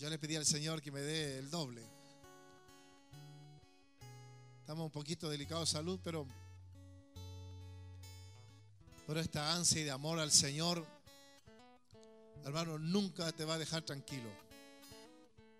[0.00, 1.86] Yo le pedí al Señor que me dé el doble.
[4.60, 6.26] Estamos un poquito delicados de salud, pero,
[9.06, 10.86] pero esta ansia de amor al Señor,
[12.46, 14.30] hermano, nunca te va a dejar tranquilo.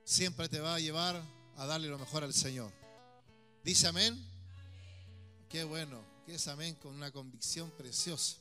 [0.05, 1.23] Siempre te va a llevar
[1.59, 2.73] a darle lo mejor al Señor.
[3.63, 4.19] ¿Dice amén?
[5.51, 8.37] Qué bueno, que es amén con una convicción preciosa.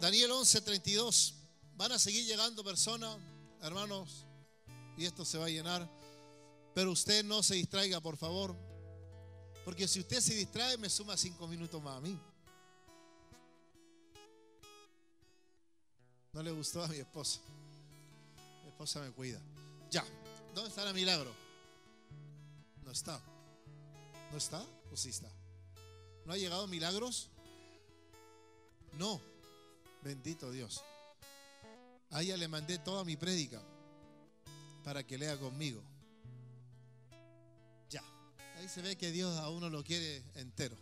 [0.00, 1.34] Daniel 11:32.
[1.76, 3.18] Van a seguir llegando personas,
[3.62, 4.26] hermanos,
[4.96, 5.88] y esto se va a llenar.
[6.74, 8.54] Pero usted no se distraiga, por favor.
[9.64, 12.20] Porque si usted se distrae, me suma cinco minutos más a mí.
[16.32, 17.40] No le gustó a mi esposa.
[18.62, 19.40] Mi esposa me cuida.
[19.90, 20.04] Ya.
[20.54, 21.32] ¿Dónde está el milagro?
[22.84, 23.20] No está.
[24.30, 25.30] ¿No está o sí está?
[26.26, 27.30] ¿No ha llegado milagros?
[28.98, 29.20] No.
[30.02, 30.84] Bendito Dios.
[32.10, 33.62] A ella le mandé toda mi prédica
[34.84, 35.82] para que lea conmigo.
[37.90, 38.02] Ya.
[38.56, 40.76] Ahí se ve que Dios a uno lo quiere entero.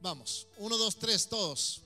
[0.00, 0.46] Vamos.
[0.58, 1.82] Uno, dos, tres, todos.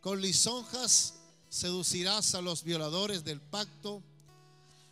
[0.00, 1.14] Con lisonjas
[1.48, 4.02] seducirás a los violadores del pacto,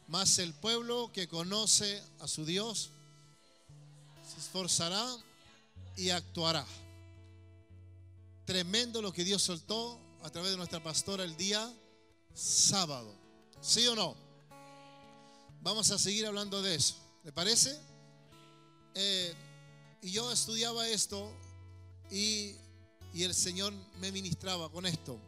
[0.08, 2.90] mas el pueblo que conoce a su Dios
[4.26, 5.06] se esforzará
[5.96, 6.66] y actuará.
[8.44, 11.72] Tremendo lo que Dios soltó a través de nuestra pastora el día
[12.34, 13.14] sábado.
[13.60, 14.14] ¿Sí o no?
[15.60, 16.96] Vamos a seguir hablando de eso.
[17.22, 17.78] ¿Le parece?
[18.94, 19.34] Eh,
[20.02, 21.32] y yo estudiaba esto
[22.10, 22.54] y,
[23.14, 25.18] y el Señor me ministraba con esto.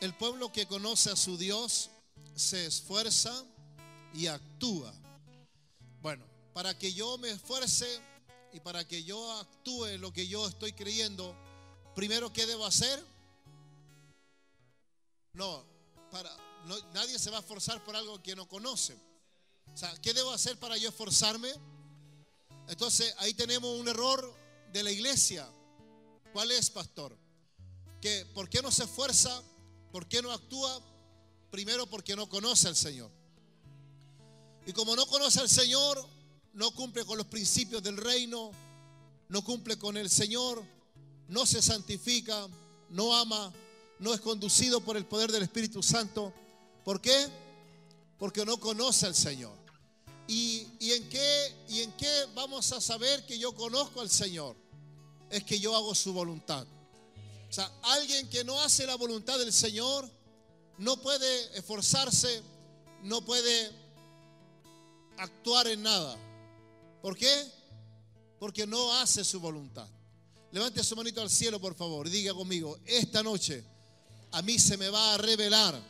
[0.00, 1.90] El pueblo que conoce a su Dios
[2.36, 3.44] se esfuerza
[4.14, 4.92] y actúa.
[6.00, 7.86] Bueno, para que yo me esfuerce
[8.52, 11.34] y para que yo actúe lo que yo estoy creyendo,
[11.94, 13.02] primero, ¿qué debo hacer?
[15.32, 15.64] No,
[16.10, 16.30] para,
[16.92, 18.96] nadie se va a esforzar por algo que no conoce.
[19.72, 21.52] O sea, ¿qué debo hacer para yo esforzarme?
[22.68, 24.34] Entonces, ahí tenemos un error
[24.72, 25.48] de la iglesia.
[26.32, 27.16] ¿Cuál es, pastor?
[28.00, 29.42] Que ¿por qué no se esfuerza?
[29.92, 30.80] ¿Por qué no actúa?
[31.50, 33.10] Primero porque no conoce al Señor.
[34.66, 36.04] Y como no conoce al Señor,
[36.52, 38.50] no cumple con los principios del reino,
[39.28, 40.64] no cumple con el Señor,
[41.28, 42.48] no se santifica,
[42.90, 43.52] no ama,
[43.98, 46.32] no es conducido por el poder del Espíritu Santo.
[46.84, 47.28] ¿Por qué?
[48.18, 49.56] Porque no conoce al Señor.
[50.28, 54.56] ¿Y, en qué, ¿Y en qué vamos a saber que yo conozco al Señor?
[55.30, 56.66] Es que yo hago su voluntad.
[57.48, 60.10] O sea, alguien que no hace la voluntad del Señor
[60.78, 62.42] no puede esforzarse,
[63.02, 63.70] no puede
[65.16, 66.18] actuar en nada.
[67.00, 67.46] ¿Por qué?
[68.38, 69.88] Porque no hace su voluntad.
[70.50, 73.64] Levante su manito al cielo, por favor, y diga conmigo, esta noche
[74.36, 75.80] a mí se me va a revelar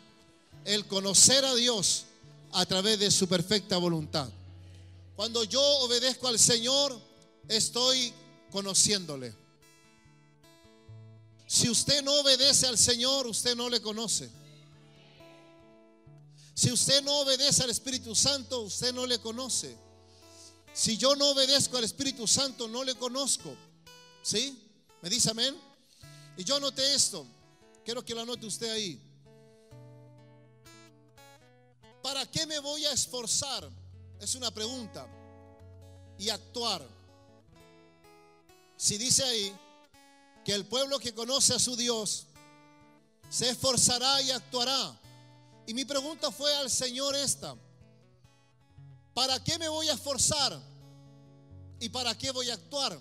[0.64, 2.04] el conocer a Dios
[2.52, 4.28] a través de su perfecta voluntad.
[5.16, 6.96] Cuando yo obedezco al Señor,
[7.48, 8.14] estoy
[8.52, 9.34] conociéndole.
[11.48, 14.30] Si usted no obedece al Señor, usted no le conoce.
[16.54, 19.76] Si usted no obedece al Espíritu Santo, usted no le conoce.
[20.72, 23.56] Si yo no obedezco al Espíritu Santo, no le conozco.
[24.22, 24.56] ¿Sí?
[25.02, 25.56] ¿Me dice amén?
[26.36, 27.26] Y yo noté esto.
[27.86, 29.00] Quiero que lo anote usted ahí.
[32.02, 33.70] ¿Para qué me voy a esforzar?
[34.18, 35.06] Es una pregunta.
[36.18, 36.84] Y actuar.
[38.76, 39.56] Si dice ahí
[40.44, 42.26] que el pueblo que conoce a su Dios
[43.30, 45.00] se esforzará y actuará.
[45.68, 47.54] Y mi pregunta fue al Señor esta.
[49.14, 50.60] ¿Para qué me voy a esforzar?
[51.78, 52.98] ¿Y para qué voy a actuar?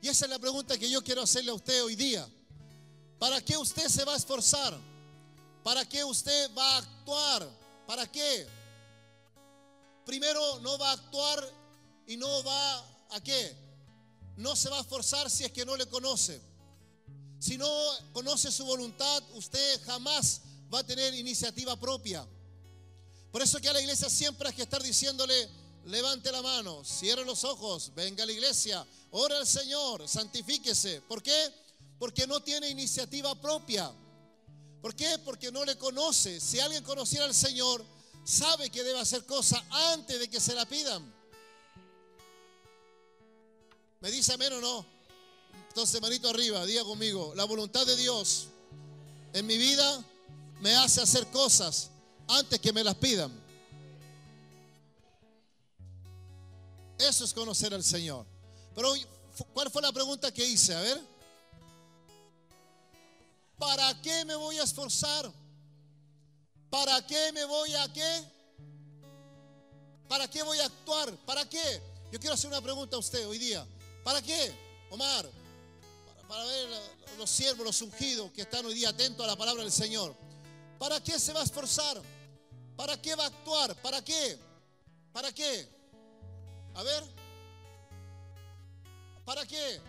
[0.00, 2.28] Y esa es la pregunta que yo quiero hacerle a usted hoy día.
[3.18, 4.78] ¿Para qué usted se va a esforzar?
[5.62, 7.48] ¿Para qué usted va a actuar?
[7.86, 8.46] ¿Para qué?
[10.04, 11.50] Primero no va a actuar
[12.06, 12.78] y no va
[13.10, 13.56] a qué?
[14.36, 16.40] No se va a esforzar si es que no le conoce.
[17.38, 17.68] Si no
[18.12, 22.26] conoce su voluntad, usted jamás va a tener iniciativa propia.
[23.32, 25.48] Por eso que a la iglesia siempre hay que estar diciéndole,
[25.86, 31.02] levante la mano, cierre los ojos, venga a la iglesia, ora al Señor, santifíquese.
[31.02, 31.52] ¿Por qué?
[31.98, 33.90] Porque no tiene iniciativa propia.
[34.80, 35.18] ¿Por qué?
[35.24, 36.40] Porque no le conoce.
[36.40, 37.84] Si alguien conociera al Señor,
[38.24, 41.14] sabe que debe hacer cosas antes de que se la pidan.
[44.00, 44.86] ¿Me dice amén o no?
[45.68, 48.48] Entonces, manito arriba, diga conmigo, la voluntad de Dios
[49.32, 50.04] en mi vida
[50.60, 51.90] me hace hacer cosas
[52.28, 53.30] antes que me las pidan.
[56.98, 58.26] Eso es conocer al Señor.
[58.74, 58.94] Pero,
[59.52, 60.74] ¿cuál fue la pregunta que hice?
[60.74, 61.15] A ver.
[63.58, 65.32] ¿Para qué me voy a esforzar?
[66.70, 68.24] ¿Para qué me voy a qué?
[70.08, 71.16] ¿Para qué voy a actuar?
[71.24, 71.82] ¿Para qué?
[72.12, 73.66] Yo quiero hacer una pregunta a usted hoy día.
[74.04, 74.54] ¿Para qué,
[74.90, 75.28] Omar?
[76.06, 76.68] Para, para ver
[77.18, 80.14] los siervos, los ungidos que están hoy día atentos a la palabra del Señor.
[80.78, 82.00] ¿Para qué se va a esforzar?
[82.76, 83.74] ¿Para qué va a actuar?
[83.80, 84.38] ¿Para qué?
[85.12, 85.68] ¿Para qué?
[86.74, 87.04] A ver.
[89.24, 89.80] ¿Para qué?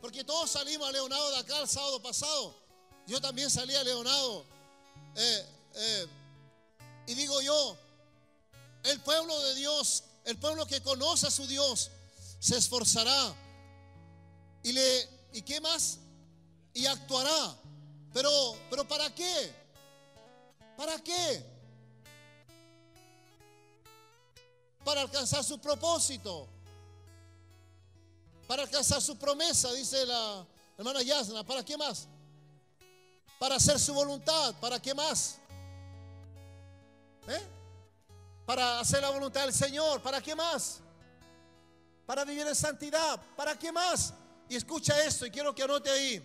[0.00, 2.61] Porque todos salimos a Leonardo de acá el sábado pasado.
[3.06, 4.44] Yo también salí a Leonardo.
[5.16, 6.06] Eh, eh,
[7.06, 7.76] y digo yo,
[8.84, 11.90] el pueblo de Dios, el pueblo que conoce a su Dios,
[12.38, 13.34] se esforzará.
[14.62, 15.98] Y le, ¿y qué más?
[16.74, 17.56] Y actuará.
[18.12, 18.30] Pero,
[18.70, 19.52] pero ¿para qué?
[20.76, 21.44] ¿Para qué?
[24.84, 26.48] Para alcanzar su propósito.
[28.46, 30.46] Para alcanzar su promesa, dice la
[30.76, 31.44] hermana Yasna.
[31.44, 32.08] ¿Para qué más?
[33.42, 34.54] Para hacer su voluntad.
[34.60, 35.40] ¿Para qué más?
[37.26, 37.42] ¿Eh?
[38.46, 40.00] Para hacer la voluntad del Señor.
[40.00, 40.78] ¿Para qué más?
[42.06, 43.20] Para vivir en santidad.
[43.34, 44.14] ¿Para qué más?
[44.48, 46.22] Y escucha esto y quiero que anote ahí.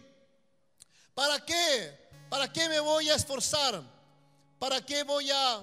[1.15, 2.07] ¿Para qué?
[2.29, 3.81] ¿Para qué me voy a esforzar?
[4.59, 5.61] ¿Para qué voy a,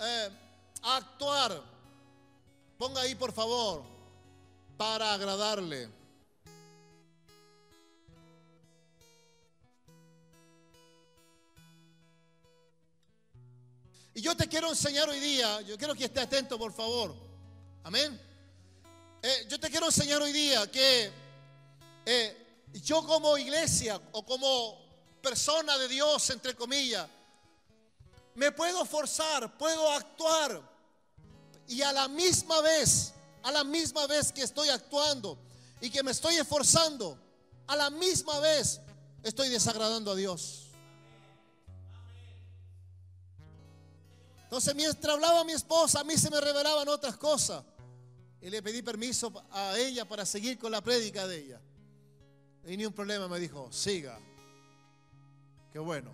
[0.00, 0.30] eh,
[0.82, 1.62] a actuar?
[2.76, 3.84] Ponga ahí por favor.
[4.76, 6.01] Para agradarle.
[14.14, 17.14] Y yo te quiero enseñar hoy día, yo quiero que esté atento por favor.
[17.82, 18.20] Amén.
[19.22, 21.10] Eh, yo te quiero enseñar hoy día que
[22.04, 24.78] eh, yo como iglesia o como
[25.22, 27.08] persona de Dios, entre comillas,
[28.34, 30.60] me puedo forzar, puedo actuar
[31.68, 35.38] y a la misma vez, a la misma vez que estoy actuando
[35.80, 37.18] y que me estoy esforzando,
[37.66, 38.80] a la misma vez
[39.22, 40.61] estoy desagradando a Dios.
[44.52, 47.64] Entonces, mientras hablaba mi esposa, a mí se me revelaban otras cosas.
[48.38, 51.60] Y le pedí permiso a ella para seguir con la prédica de ella.
[52.66, 54.20] Y ni un problema me dijo, siga.
[55.72, 56.12] Qué bueno.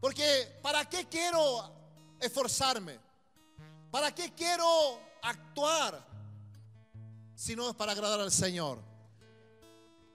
[0.00, 1.72] Porque ¿para qué quiero
[2.20, 3.00] esforzarme?
[3.90, 6.06] ¿Para qué quiero actuar?
[7.34, 8.78] Si no es para agradar al Señor.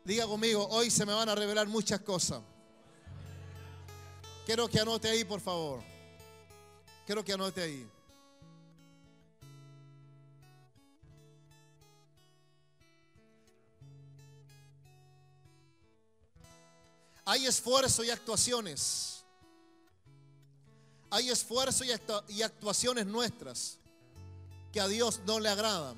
[0.05, 2.43] Diga conmigo, hoy se me van a revelar muchas cosas.
[4.45, 5.86] Quiero que anote ahí, por favor.
[7.07, 7.89] Quiero que anote ahí.
[17.23, 19.23] Hay esfuerzo y actuaciones.
[21.09, 23.77] Hay esfuerzo y, actuaciones nuestras
[24.73, 25.95] que a Dios no le agradan.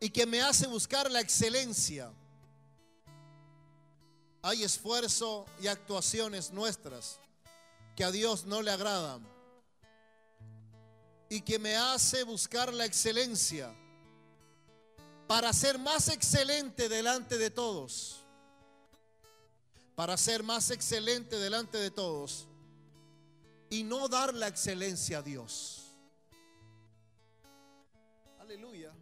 [0.00, 2.10] Y que me hace buscar la excelencia.
[4.40, 7.20] Hay esfuerzo y actuaciones nuestras
[7.96, 9.26] que a Dios no le agradan
[11.30, 13.74] y que me hace buscar la excelencia
[15.26, 18.22] para ser más excelente delante de todos.
[19.96, 22.46] Para ser más excelente delante de todos
[23.70, 25.86] y no dar la excelencia a Dios.
[28.38, 28.92] Aleluya.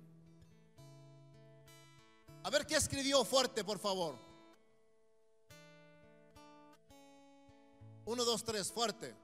[2.45, 4.24] A ver qué escribió fuerte, por favor.
[8.07, 9.15] Uno, dos, tres, fuerte.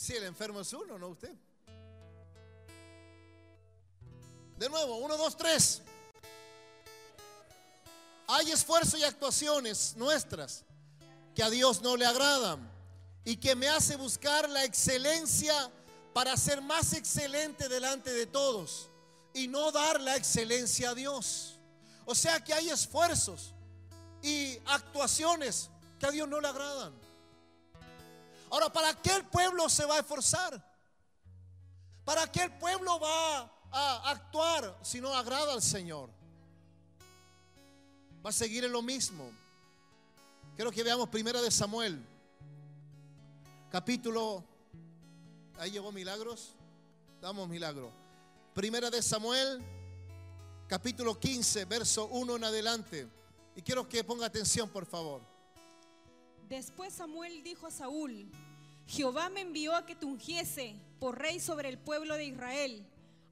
[0.00, 1.32] Si el enfermo es uno, no usted.
[4.56, 5.82] De nuevo, uno, dos, tres.
[8.26, 10.64] Hay esfuerzo y actuaciones nuestras
[11.34, 12.69] que a Dios no le agradan
[13.24, 15.70] y que me hace buscar la excelencia
[16.12, 18.88] para ser más excelente delante de todos
[19.34, 21.58] y no dar la excelencia a Dios.
[22.04, 23.54] O sea que hay esfuerzos
[24.22, 26.92] y actuaciones que a Dios no le agradan.
[28.50, 30.66] Ahora, ¿para qué el pueblo se va a esforzar?
[32.04, 36.10] ¿Para qué el pueblo va a actuar si no agrada al Señor?
[38.24, 39.30] Va a seguir en lo mismo.
[40.56, 42.04] Quiero que veamos primero de Samuel
[43.70, 44.44] capítulo,
[45.56, 46.54] ahí llegó milagros,
[47.20, 47.92] damos milagro.
[48.52, 49.62] Primera de Samuel,
[50.66, 53.08] capítulo 15, verso 1 en adelante.
[53.54, 55.22] Y quiero que ponga atención, por favor.
[56.48, 58.28] Después Samuel dijo a Saúl,
[58.88, 62.84] Jehová me envió a que te ungiese por rey sobre el pueblo de Israel.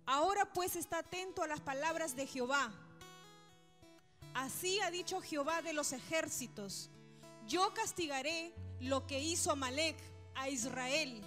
[0.07, 2.73] Ahora pues está atento a las palabras de Jehová.
[4.35, 6.91] Así ha dicho Jehová de los ejércitos.
[7.49, 9.97] Yo castigaré lo que hizo Amalek
[10.39, 11.23] a Israel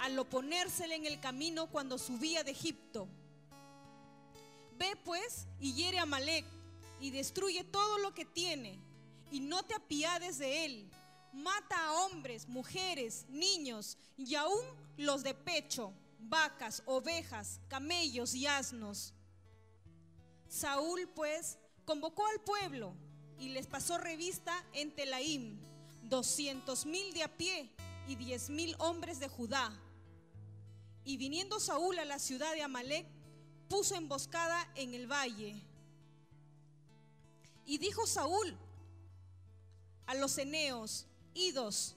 [0.00, 3.06] al oponérsele en el camino cuando subía de Egipto.
[4.78, 6.46] Ve pues y hiere a Amalek
[7.00, 8.78] y destruye todo lo que tiene
[9.30, 10.90] y no te apiades de él.
[11.32, 14.64] Mata a hombres, mujeres, niños y aún
[14.96, 19.12] los de pecho, vacas, ovejas, camellos y asnos.
[20.48, 22.94] Saúl pues convocó al pueblo
[23.38, 25.58] y les pasó revista en Telaim,
[26.02, 27.70] doscientos mil de a pie
[28.10, 29.72] y diez mil hombres de Judá.
[31.04, 33.06] Y viniendo Saúl a la ciudad de Amalek,
[33.68, 35.62] puso emboscada en el valle.
[37.64, 38.56] Y dijo Saúl
[40.06, 41.94] a los eneos, idos,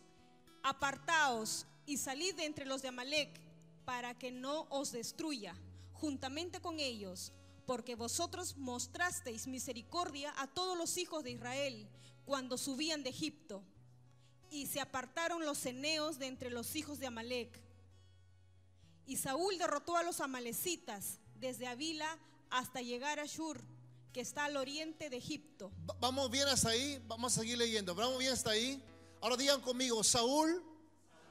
[0.62, 3.42] apartaos y salid de entre los de Amalek,
[3.84, 5.56] para que no os destruya
[5.94, 7.34] juntamente con ellos,
[7.66, 11.90] porque vosotros mostrasteis misericordia a todos los hijos de Israel
[12.24, 13.64] cuando subían de Egipto.
[14.54, 17.60] Y se apartaron los eneos de entre los hijos de Amalek.
[19.08, 22.20] Y Saúl derrotó a los amalecitas desde Avila
[22.52, 23.60] hasta llegar a Shur,
[24.14, 25.72] que está al oriente de Egipto.
[25.90, 27.96] Va- Vamos bien hasta ahí, vamos a seguir leyendo.
[27.96, 28.80] Vamos bien hasta ahí.
[29.22, 30.64] Ahora digan conmigo, Saúl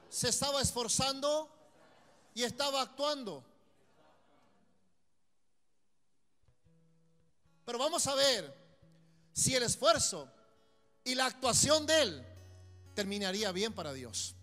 [0.09, 1.49] se estaba esforzando
[2.35, 3.41] y estaba actuando.
[7.65, 8.53] Pero vamos a ver
[9.31, 10.29] si el esfuerzo
[11.05, 12.27] y la actuación de él
[12.93, 14.35] terminaría bien para Dios.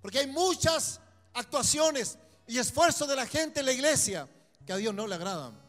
[0.00, 1.00] Porque hay muchas
[1.34, 4.28] actuaciones y esfuerzos de la gente en la iglesia
[4.66, 5.60] que a Dios no le agradan.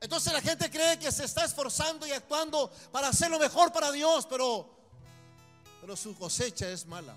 [0.00, 3.90] Entonces la gente cree que se está esforzando y actuando para hacer lo mejor para
[3.90, 4.70] Dios, pero,
[5.80, 7.16] pero su cosecha es mala.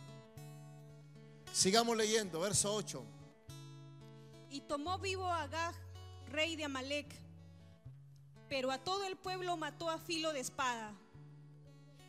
[1.54, 3.04] Sigamos leyendo, verso 8.
[4.50, 5.76] Y tomó vivo a Agag,
[6.30, 7.14] rey de Amalek,
[8.50, 10.94] pero a todo el pueblo mató a filo de espada.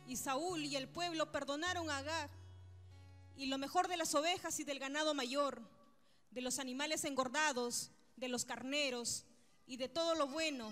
[0.07, 2.31] Y Saúl y el pueblo perdonaron a Agag,
[3.37, 5.63] y lo mejor de las ovejas y del ganado mayor,
[6.31, 9.25] de los animales engordados, de los carneros
[9.67, 10.71] y de todo lo bueno,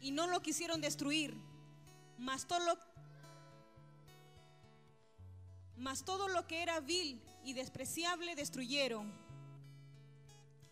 [0.00, 1.34] y no lo quisieron destruir,
[2.18, 2.78] mas todo lo,
[5.76, 9.12] mas todo lo que era vil y despreciable destruyeron.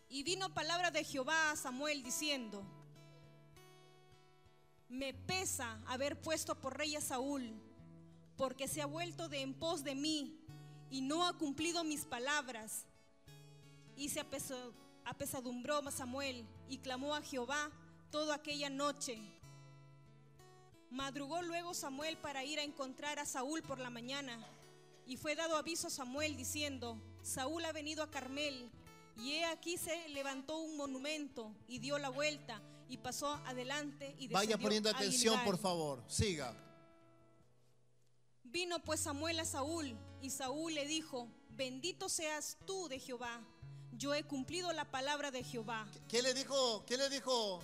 [0.09, 2.65] Y vino palabra de Jehová a Samuel diciendo,
[4.89, 7.53] me pesa haber puesto por rey a Saúl,
[8.37, 10.39] porque se ha vuelto de en pos de mí
[10.91, 12.85] y no ha cumplido mis palabras.
[13.97, 14.73] Y se apesa-
[15.05, 17.71] apesadumbró Samuel y clamó a Jehová
[18.11, 19.19] toda aquella noche.
[20.91, 24.39] Madrugó luego Samuel para ir a encontrar a Saúl por la mañana.
[25.07, 28.71] Y fue dado aviso a Samuel diciendo, Saúl ha venido a Carmel.
[29.17, 34.29] Y he aquí se levantó un monumento y dio la vuelta y pasó adelante y
[34.29, 36.05] Vaya poniendo atención, por favor.
[36.07, 36.55] Siga.
[38.51, 43.41] Vino pues Samuel a Saúl y Saúl le dijo, bendito seas tú de Jehová.
[43.93, 45.87] Yo he cumplido la palabra de Jehová.
[46.09, 46.85] ¿Qué le dijo?
[46.87, 47.61] ¿Qué le dijo?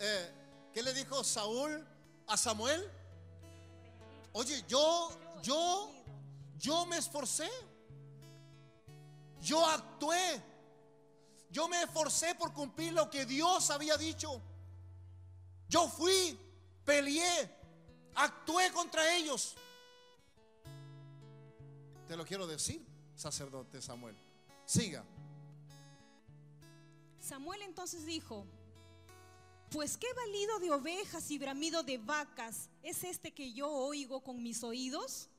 [0.00, 0.30] eh,
[0.72, 1.86] ¿Qué le dijo Saúl
[2.26, 2.88] a Samuel?
[4.32, 5.10] Oye, yo,
[5.42, 5.90] yo,
[6.58, 7.48] yo me esforcé.
[9.40, 10.40] Yo actué.
[11.50, 14.40] Yo me esforcé por cumplir lo que Dios había dicho.
[15.68, 16.38] Yo fui,
[16.84, 17.50] peleé,
[18.14, 19.54] actué contra ellos.
[22.12, 22.84] Te lo quiero decir,
[23.16, 24.14] sacerdote Samuel.
[24.66, 25.02] Siga.
[27.18, 28.44] Samuel entonces dijo,
[29.70, 34.42] pues qué valido de ovejas y bramido de vacas es este que yo oigo con
[34.42, 35.30] mis oídos.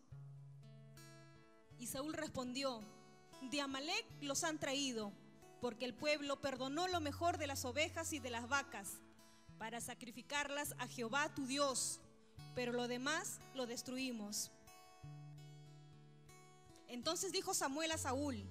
[1.78, 2.82] Y Saúl respondió,
[3.52, 5.12] de Amalek los han traído,
[5.62, 8.94] porque el pueblo perdonó lo mejor de las ovejas y de las vacas,
[9.60, 12.00] para sacrificarlas a Jehová tu Dios,
[12.56, 14.50] pero lo demás lo destruimos.
[16.94, 18.48] Entonces dijo Samuel a Saúl,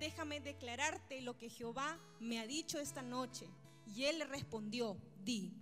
[0.00, 3.48] déjame declararte lo que Jehová me ha dicho esta noche.
[3.86, 5.52] Y él le respondió, di.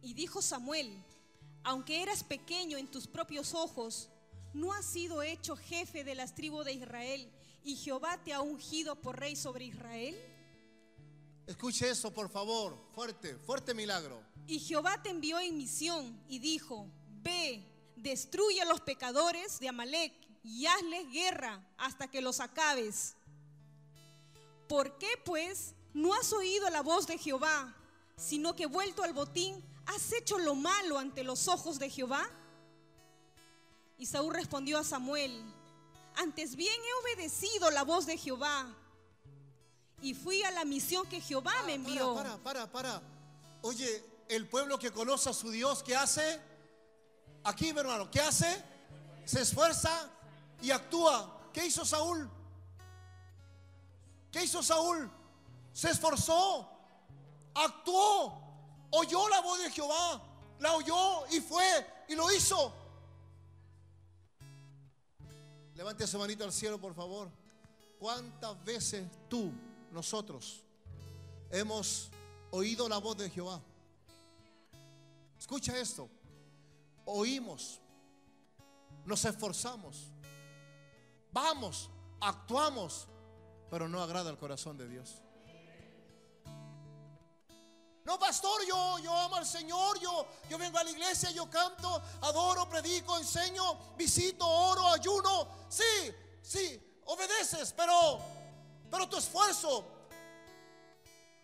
[0.00, 1.04] Y dijo Samuel,
[1.64, 4.08] aunque eras pequeño en tus propios ojos,
[4.54, 7.30] ¿no has sido hecho jefe de las tribus de Israel
[7.62, 10.16] y Jehová te ha ungido por rey sobre Israel?
[11.46, 12.78] Escuche eso, por favor.
[12.94, 14.24] Fuerte, fuerte milagro.
[14.46, 20.21] Y Jehová te envió en misión y dijo, ve, destruye a los pecadores de Amalek
[20.42, 23.14] y hazles guerra hasta que los acabes.
[24.68, 27.74] ¿Por qué pues no has oído la voz de Jehová,
[28.16, 32.28] sino que vuelto al botín has hecho lo malo ante los ojos de Jehová?
[33.98, 35.42] Y Saúl respondió a Samuel,
[36.16, 38.74] antes bien he obedecido la voz de Jehová
[40.00, 42.14] y fui a la misión que Jehová me envió.
[42.14, 43.02] Para, para, para, para.
[43.62, 46.40] Oye, el pueblo que conoce a su Dios, ¿qué hace?
[47.44, 48.62] Aquí, mi hermano, ¿qué hace?
[49.24, 50.10] Se esfuerza
[50.62, 51.40] y actúa.
[51.52, 52.30] ¿Qué hizo Saúl?
[54.30, 55.10] ¿Qué hizo Saúl?
[55.72, 56.68] se esforzó,
[57.54, 58.38] actuó,
[58.90, 60.22] oyó la voz de Jehová,
[60.60, 62.72] la oyó y fue y lo hizo.
[65.74, 67.30] Levante su manito al cielo, por favor.
[67.98, 69.50] ¿Cuántas veces tú,
[69.90, 70.62] nosotros,
[71.50, 72.10] hemos
[72.50, 73.60] oído la voz de Jehová?
[75.38, 76.08] Escucha esto.
[77.04, 77.80] Oímos,
[79.04, 80.11] nos esforzamos,
[81.32, 83.08] vamos, actuamos,
[83.70, 85.22] pero no agrada el corazón de Dios.
[88.04, 92.02] No, pastor, yo, yo amo al Señor, yo, yo vengo a la iglesia, yo canto,
[92.22, 95.46] adoro, predico, enseño, visito, oro, ayuno.
[95.68, 96.12] Sí,
[96.42, 98.20] sí, obedeces, pero,
[98.90, 99.84] pero tu esfuerzo,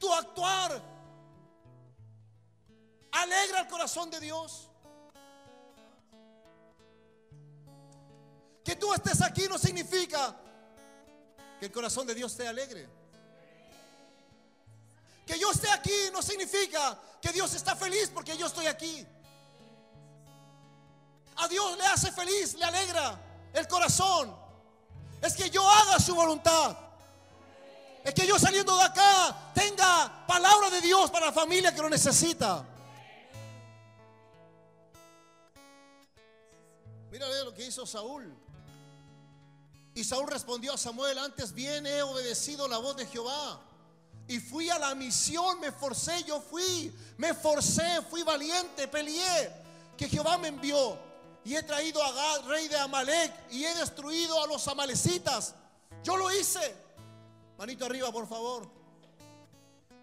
[0.00, 0.82] tu actuar,
[3.12, 4.67] alegra el corazón de Dios.
[8.68, 10.36] Que tú estés aquí no significa
[11.58, 12.86] que el corazón de Dios esté alegre.
[15.26, 19.06] Que yo esté aquí no significa que Dios está feliz porque yo estoy aquí.
[21.36, 23.18] A Dios le hace feliz, le alegra
[23.54, 24.36] el corazón.
[25.22, 26.76] Es que yo haga su voluntad.
[28.04, 31.88] Es que yo saliendo de acá tenga palabra de Dios para la familia que lo
[31.88, 32.66] necesita.
[37.10, 38.47] Mira lo que hizo Saúl.
[39.98, 43.60] Y Saúl respondió a Samuel, antes bien he obedecido la voz de Jehová
[44.28, 49.50] y fui a la misión, me forcé, yo fui, me forcé, fui valiente, peleé,
[49.96, 50.96] que Jehová me envió.
[51.44, 55.56] Y he traído a Gad, rey de Amalek, y he destruido a los amalecitas.
[56.04, 56.76] Yo lo hice.
[57.58, 58.70] Manito arriba, por favor.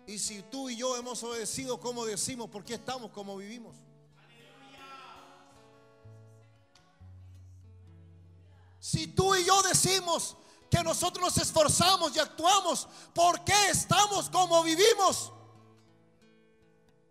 [0.08, 3.78] Y si tú y yo hemos obedecido como decimos, ¿por qué estamos como vivimos?
[8.86, 10.38] Si tú y yo decimos,
[10.70, 15.32] que nosotros nos esforzamos y actuamos, ¿por qué estamos como vivimos?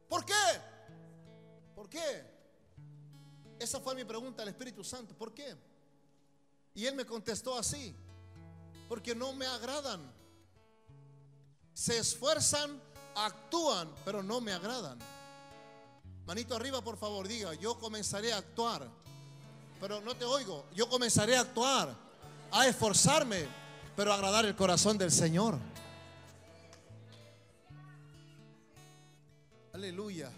[0.09, 0.35] ¿Por qué?
[1.75, 2.25] ¿Por qué?
[3.59, 5.17] Esa fue mi pregunta al Espíritu Santo.
[5.17, 5.57] ¿Por qué?
[6.75, 7.93] Y él me contestó así.
[8.89, 10.01] Porque no me agradan.
[11.73, 12.81] Se esfuerzan,
[13.17, 14.97] actúan, pero no me agradan.
[16.25, 18.89] Manito arriba, por favor, diga, yo comenzaré a actuar.
[19.85, 21.95] Pero no te oigo, yo comenzaré a actuar
[22.51, 23.47] a esforzarme,
[23.95, 25.59] pero a agradar el corazón del Señor.
[29.75, 30.33] Aleluya.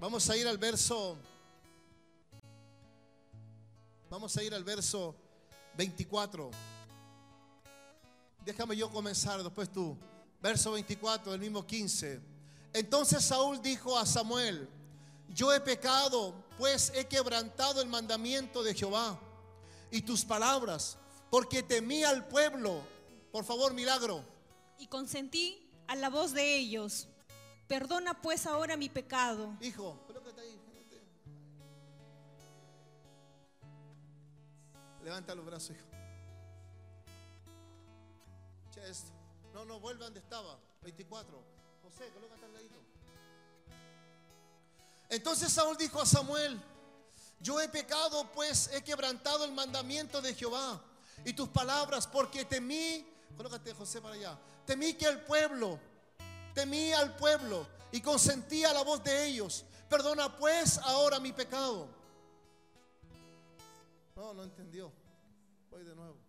[0.00, 1.18] Vamos a ir al verso.
[4.08, 5.14] Vamos a ir al verso
[5.76, 6.50] 24.
[8.46, 9.94] Déjame yo comenzar, después tú.
[10.40, 12.18] Verso 24 del mismo 15.
[12.72, 14.66] Entonces Saúl dijo a Samuel,
[15.28, 19.18] yo he pecado, pues he quebrantado el mandamiento de Jehová
[19.90, 20.98] y tus palabras,
[21.30, 22.82] porque temí al pueblo.
[23.32, 24.24] Por favor, milagro.
[24.78, 27.08] Y consentí a la voz de ellos.
[27.66, 29.56] Perdona pues ahora mi pecado.
[29.60, 29.98] Hijo,
[35.06, 35.86] Levanta los brazos, hijo.
[39.54, 40.58] No, no, vuelve donde estaba.
[40.82, 41.42] 24.
[41.82, 42.74] José, colócate al ladito.
[45.08, 46.60] Entonces Saúl dijo a Samuel,
[47.40, 50.82] yo he pecado, pues he quebrantado el mandamiento de Jehová
[51.24, 55.78] y tus palabras, porque temí, colócate José para allá, temí que el pueblo,
[56.54, 59.64] temí al pueblo y consentí a la voz de ellos.
[59.88, 61.88] Perdona pues ahora mi pecado.
[64.16, 64.90] No, no entendió.
[65.70, 66.25] Voy de nuevo.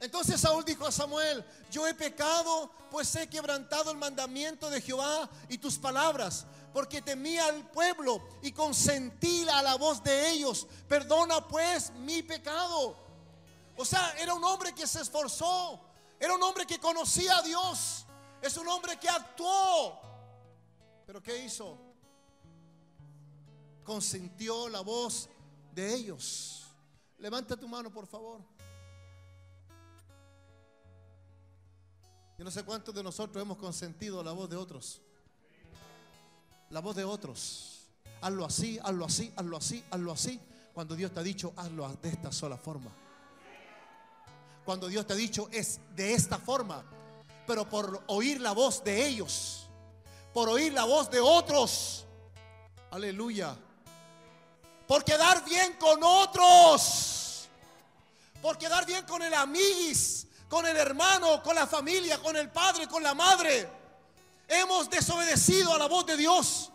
[0.00, 5.28] Entonces Saúl dijo a Samuel, yo he pecado, pues he quebrantado el mandamiento de Jehová
[5.50, 10.66] y tus palabras, porque temía al pueblo y consentí a la voz de ellos.
[10.88, 12.96] Perdona pues mi pecado.
[13.76, 15.78] O sea, era un hombre que se esforzó,
[16.18, 18.06] era un hombre que conocía a Dios,
[18.40, 20.00] es un hombre que actuó.
[21.04, 21.76] Pero ¿qué hizo?
[23.84, 25.28] Consentió la voz
[25.72, 26.64] de ellos.
[27.18, 28.49] Levanta tu mano, por favor.
[32.40, 35.02] Yo no sé cuántos de nosotros hemos consentido la voz de otros.
[36.70, 37.82] La voz de otros.
[38.22, 40.40] Hazlo así, hazlo así, hazlo así, hazlo así.
[40.72, 42.90] Cuando Dios te ha dicho, hazlo de esta sola forma.
[44.64, 46.82] Cuando Dios te ha dicho, es de esta forma.
[47.46, 49.68] Pero por oír la voz de ellos,
[50.32, 52.06] por oír la voz de otros.
[52.90, 53.54] Aleluya.
[54.88, 57.50] Por quedar bien con otros.
[58.40, 62.88] Por quedar bien con el amiguis con el hermano, con la familia, con el padre,
[62.88, 63.68] con la madre.
[64.48, 66.72] Hemos desobedecido a la voz de Dios.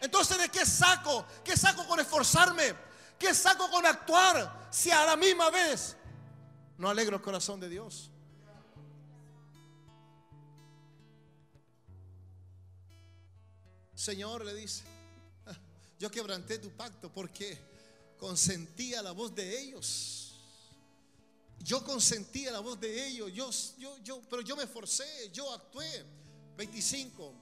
[0.00, 1.26] Entonces, ¿de qué saco?
[1.44, 2.74] ¿Qué saco con esforzarme?
[3.18, 5.94] ¿Qué saco con actuar si a la misma vez
[6.78, 8.10] no alegro el corazón de Dios?
[13.94, 14.84] Señor le dice,
[15.44, 15.56] ah,
[15.98, 17.58] yo quebranté tu pacto porque
[18.16, 20.27] consentía la voz de ellos.
[21.60, 26.04] Yo consentía la voz de ellos, yo, yo, yo, pero yo me esforcé, yo actué.
[26.58, 27.32] 25.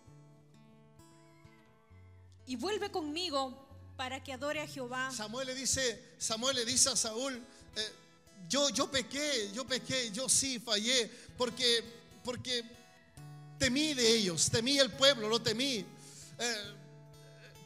[2.47, 5.11] Y vuelve conmigo para que adore a Jehová.
[5.11, 7.93] Samuel le dice, Samuel le dice a Saúl, eh,
[8.47, 11.83] yo, yo pequé, yo pequé, yo sí fallé, porque,
[12.23, 12.63] porque
[13.59, 15.85] temí de ellos, temí el pueblo, lo temí.
[16.39, 16.75] Eh,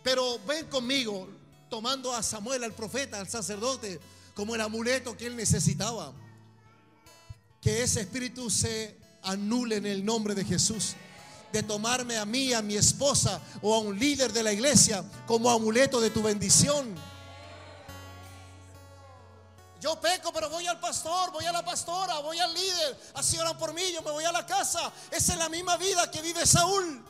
[0.05, 1.29] pero ven conmigo,
[1.69, 4.01] tomando a Samuel, al profeta, al sacerdote,
[4.35, 6.15] como el amuleto que él necesitaba.
[7.61, 10.95] Que ese espíritu se anule en el nombre de Jesús.
[11.53, 15.51] De tomarme a mí, a mi esposa o a un líder de la iglesia como
[15.51, 16.95] amuleto de tu bendición.
[19.81, 23.01] Yo peco, pero voy al pastor, voy a la pastora, voy al líder.
[23.15, 24.93] Así oran por mí, yo me voy a la casa.
[25.11, 27.03] Esa es la misma vida que vive Saúl.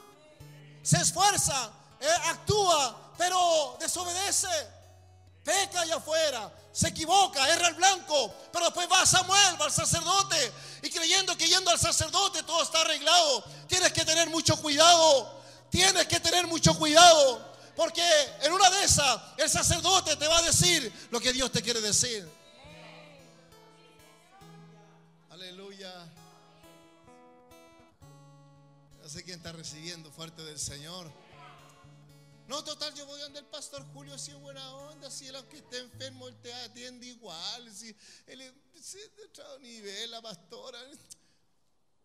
[0.83, 4.49] Se esfuerza, eh, actúa, pero desobedece.
[5.43, 9.73] Peca allá afuera, se equivoca, erra el blanco, pero después va a Samuel, va al
[9.73, 13.43] sacerdote, y creyendo que yendo al sacerdote todo está arreglado.
[13.67, 18.03] Tienes que tener mucho cuidado, tienes que tener mucho cuidado, porque
[18.43, 21.81] en una de esas el sacerdote te va a decir lo que Dios te quiere
[21.81, 22.29] decir.
[25.31, 25.91] Aleluya.
[29.03, 31.11] No sé quién está recibiendo fuerte del Señor.
[32.51, 35.59] No, total, yo voy donde el pastor Julio, si es buena onda, si él aunque
[35.59, 37.95] esté enfermo, él te atiende igual, si
[38.27, 40.81] él es de otro nivel, la pastora.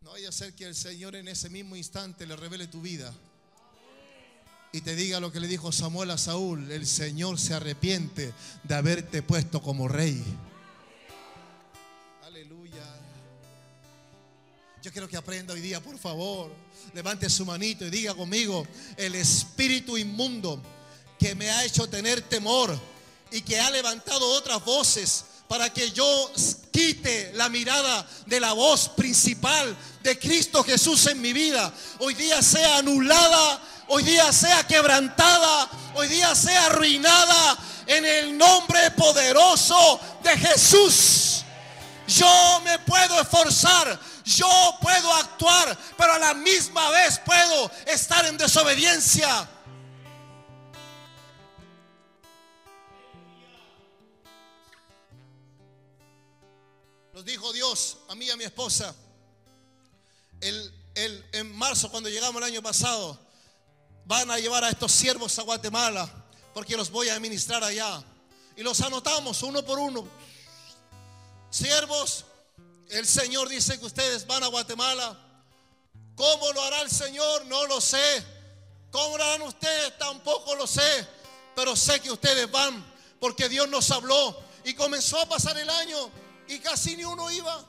[0.01, 3.11] No vaya a ser que el Señor en ese mismo instante le revele tu vida
[4.71, 8.31] y te diga lo que le dijo Samuel a Saúl, el Señor se arrepiente
[8.61, 10.23] de haberte puesto como rey.
[14.85, 16.53] Yo quiero que aprenda hoy día, por favor.
[16.93, 18.67] Levante su manito y diga conmigo,
[18.97, 20.61] el espíritu inmundo
[21.17, 22.79] que me ha hecho tener temor
[23.31, 26.31] y que ha levantado otras voces para que yo
[26.71, 32.43] quite la mirada de la voz principal de Cristo Jesús en mi vida, hoy día
[32.43, 40.37] sea anulada, hoy día sea quebrantada, hoy día sea arruinada en el nombre poderoso de
[40.37, 41.41] Jesús.
[42.07, 48.37] Yo me puedo esforzar, yo puedo actuar, pero a la misma vez puedo estar en
[48.37, 49.47] desobediencia.
[57.13, 58.93] Nos dijo Dios a mí y a mi esposa
[60.41, 63.17] el, el- en marzo cuando llegamos el año pasado.
[64.05, 66.07] Van a llevar a estos siervos a Guatemala
[66.53, 68.03] porque los voy a administrar allá.
[68.55, 70.07] Y los anotamos uno por uno.
[71.49, 72.25] Siervos,
[72.89, 75.17] el Señor dice que ustedes van a Guatemala.
[76.15, 77.45] ¿Cómo lo hará el Señor?
[77.45, 78.23] No lo sé.
[78.91, 79.97] ¿Cómo lo harán ustedes?
[79.97, 81.07] Tampoco lo sé.
[81.55, 84.39] Pero sé que ustedes van porque Dios nos habló.
[84.63, 86.09] Y comenzó a pasar el año
[86.47, 87.65] y casi ni uno iba.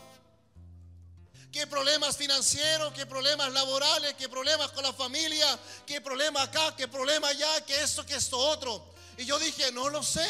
[1.52, 2.92] ¿Qué problemas financieros?
[2.92, 4.14] ¿Qué problemas laborales?
[4.14, 5.58] ¿Qué problemas con la familia?
[5.86, 6.74] ¿Qué problema acá?
[6.76, 7.64] ¿Qué problema allá?
[7.64, 8.04] ¿Qué esto?
[8.04, 8.94] ¿Qué esto otro?
[9.16, 10.26] Y yo dije, no lo sé.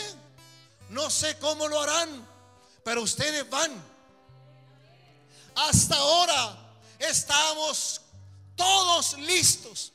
[0.91, 2.27] No sé cómo lo harán.
[2.85, 3.96] Pero ustedes van.
[5.57, 6.55] Hasta ahora
[6.99, 8.03] estamos
[8.55, 9.93] todos listos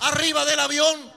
[0.00, 1.12] arriba del avión.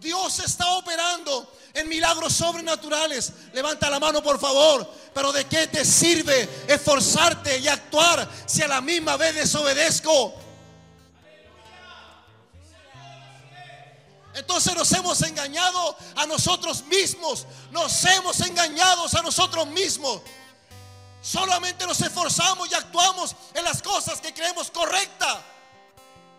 [0.00, 3.32] Dios está operando en milagros sobrenaturales.
[3.52, 4.90] Levanta la mano, por favor.
[5.14, 10.34] Pero ¿de qué te sirve esforzarte y actuar si a la misma vez desobedezco?
[14.34, 17.46] Entonces nos hemos engañado a nosotros mismos.
[17.70, 20.22] Nos hemos engañado a nosotros mismos.
[21.22, 25.38] Solamente nos esforzamos y actuamos en las cosas que creemos correctas.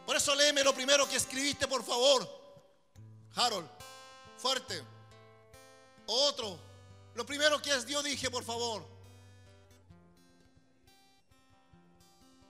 [0.05, 2.27] Por eso léeme lo primero que escribiste, por favor.
[3.35, 3.69] Harold,
[4.37, 4.83] fuerte.
[6.07, 6.57] Otro.
[7.13, 8.85] Lo primero que es Dios dije, por favor.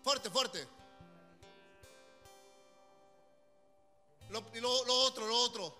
[0.03, 0.67] Fuerte, fuerte.
[4.29, 5.75] Lo, lo- lo otro, lo otro.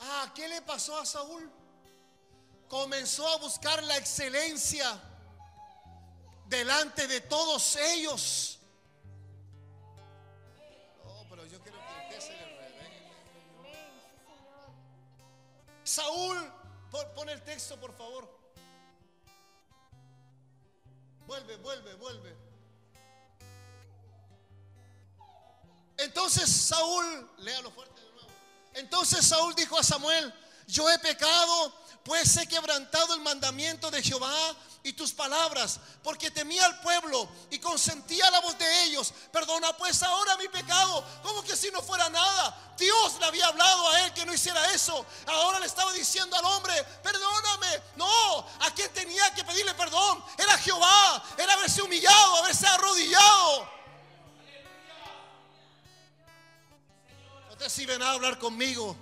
[0.00, 1.50] Ah, ¿qué le pasó a Saúl?
[2.68, 4.98] Comenzó a buscar la excelencia
[6.46, 8.58] delante de todos ellos.
[11.58, 13.10] Revele.
[15.84, 16.52] Saúl,
[17.14, 18.28] pon, el texto por favor.
[21.26, 22.36] Vuelve, vuelve, vuelve.
[25.98, 27.99] Entonces Saúl, léalo fuerte.
[28.74, 30.32] Entonces Saúl dijo a Samuel,
[30.66, 34.34] yo he pecado pues he quebrantado el mandamiento de Jehová
[34.82, 39.12] y tus palabras, porque temía al pueblo y consentía la voz de ellos.
[39.30, 42.74] Perdona pues ahora mi pecado, como que si no fuera nada.
[42.78, 45.04] Dios le había hablado a él que no hiciera eso.
[45.26, 47.82] Ahora le estaba diciendo al hombre, perdóname.
[47.96, 53.79] No, a quien tenía que pedirle perdón era Jehová, era haberse humillado, haberse arrodillado.
[57.60, 58.96] Te sirve a hablar conmigo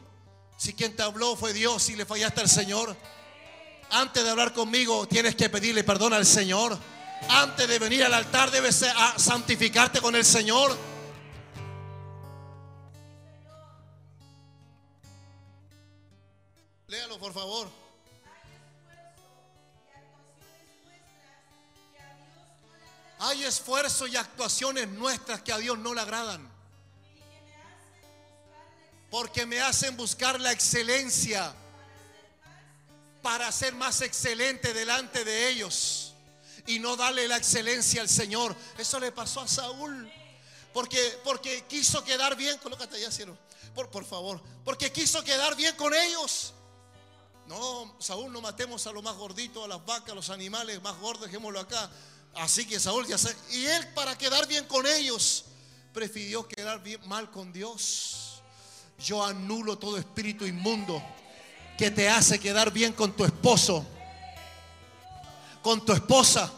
[0.57, 2.97] si quien te habló fue Dios y le fallaste al Señor.
[3.89, 6.77] Antes de hablar conmigo, tienes que pedirle perdón al Señor.
[7.29, 8.85] Antes de venir al altar, debes
[9.17, 10.77] santificarte con el Señor.
[16.89, 17.71] Léalo, por favor.
[23.21, 26.48] Hay esfuerzo y actuaciones nuestras que a Dios no le agradan.
[29.11, 31.55] Porque me hacen buscar la excelencia
[33.23, 36.13] para ser más excelente delante de ellos
[36.67, 38.55] y no darle la excelencia al Señor.
[38.77, 40.11] Eso le pasó a Saúl.
[40.73, 43.37] Porque, porque quiso quedar bien, colócate allá, cielo.
[43.75, 46.53] Por, por favor, porque quiso quedar bien con ellos.
[47.47, 50.97] No, Saúl, no matemos a los más gorditos, a las vacas, a los animales más
[50.99, 51.91] gordos, dejémoslo acá.
[52.35, 53.35] Así que Saúl ya se.
[53.51, 55.47] Y él, para quedar bien con ellos,
[55.95, 58.28] prefirió quedar bien mal con Dios.
[59.05, 61.01] Yo anulo todo espíritu inmundo
[61.77, 63.87] que te hace quedar bien con tu esposo,
[65.63, 66.51] con tu esposa,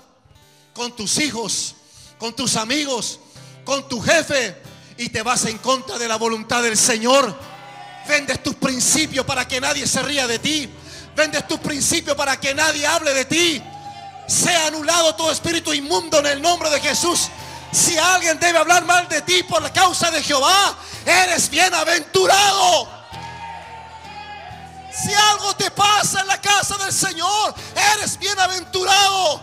[0.72, 1.74] con tus hijos,
[2.18, 3.20] con tus amigos,
[3.64, 4.56] con tu jefe
[4.96, 7.36] y te vas en contra de la voluntad del Señor.
[8.08, 10.68] Vendes tus principios para que nadie se ría de ti.
[11.14, 13.62] Vendes tus principios para que nadie hable de ti.
[14.26, 17.28] Sea anulado todo espíritu inmundo en el nombre de Jesús.
[17.72, 22.88] Si alguien debe hablar mal de ti por la causa de Jehová, eres bienaventurado.
[24.92, 27.54] Si algo te pasa en la casa del Señor,
[27.94, 29.36] eres bienaventurado.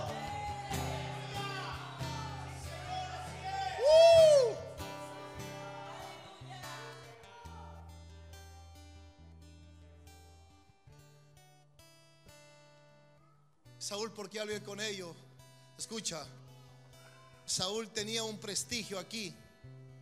[3.79, 4.55] Uh.
[13.79, 15.15] Saúl, ¿por qué hablé con ellos?
[15.77, 16.25] Escucha,
[17.47, 19.33] Saúl tenía un prestigio aquí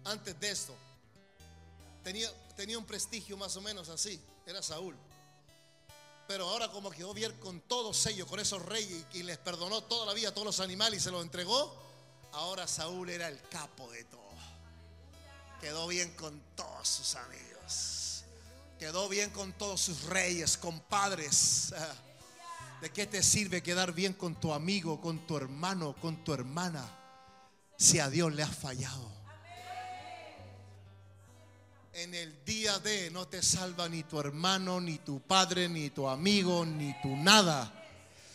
[0.04, 0.76] antes de esto.
[2.04, 2.28] Tenía,
[2.58, 4.20] tenía un prestigio más o menos así.
[4.48, 4.96] Era Saúl.
[6.28, 10.08] Pero ahora como quedó bien con todos ellos, con esos reyes, y les perdonó toda
[10.08, 11.76] la vida a todos los animales y se los entregó,
[12.32, 14.22] ahora Saúl era el capo de todo.
[15.62, 18.24] Quedó bien con todos sus amigos.
[18.80, 21.74] Quedó bien con todos sus reyes, compadres.
[22.82, 27.05] ¿De qué te sirve quedar bien con tu amigo, con tu hermano, con tu hermana,
[27.78, 29.16] si a Dios le has fallado?
[31.96, 36.10] en el día de no te salva ni tu hermano, ni tu padre, ni tu
[36.10, 37.72] amigo, ni tu nada.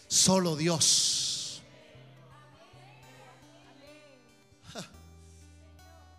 [0.08, 1.62] Solo Dios.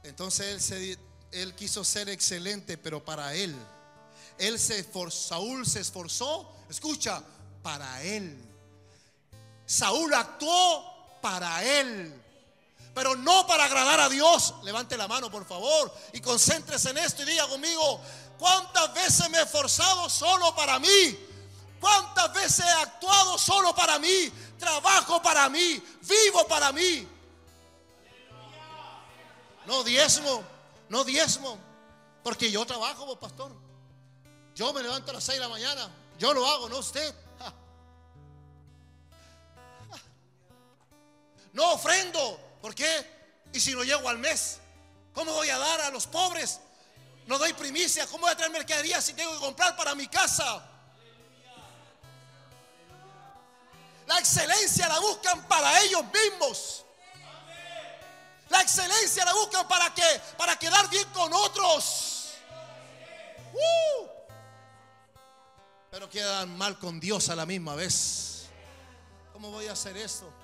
[0.04, 1.00] Entonces él, se,
[1.32, 3.56] él quiso ser excelente, pero para él.
[4.38, 7.24] Él se esforzó, Saúl se esforzó, escucha,
[7.64, 8.38] para él.
[9.66, 12.21] Saúl actuó para él
[12.94, 14.56] pero no para agradar a Dios.
[14.64, 18.02] Levante la mano, por favor, y concéntrese en esto y diga conmigo,
[18.38, 21.18] ¿cuántas veces me he esforzado solo para mí?
[21.80, 24.32] ¿Cuántas veces he actuado solo para mí?
[24.60, 27.08] Trabajo para mí, vivo para mí.
[29.66, 30.44] No diezmo,
[30.90, 31.58] no diezmo,
[32.24, 33.52] porque yo trabajo, vos pastor.
[34.54, 37.16] Yo me levanto a las 6 de la mañana, yo lo hago, no usted.
[41.54, 43.22] No ofrendo, ¿Por qué?
[43.54, 44.60] ¿Y si no llego al mes?
[45.14, 46.60] ¿Cómo voy a dar a los pobres?
[47.28, 48.06] No doy primicia.
[48.08, 50.68] ¿Cómo voy a traer mercadería si tengo que comprar para mi casa?
[54.08, 56.86] La excelencia la buscan para ellos mismos.
[58.50, 60.22] La excelencia la buscan para qué?
[60.38, 62.34] Para quedar bien con otros.
[63.54, 64.08] Uh.
[65.90, 68.48] Pero quedan mal con Dios a la misma vez.
[69.32, 70.41] ¿Cómo voy a hacer esto?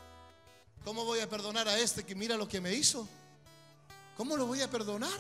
[0.83, 3.07] ¿Cómo voy a perdonar a este que mira lo que me hizo?
[4.15, 5.19] ¿Cómo lo voy a perdonar?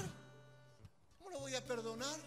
[1.19, 2.19] ¿Cómo lo voy a perdonar?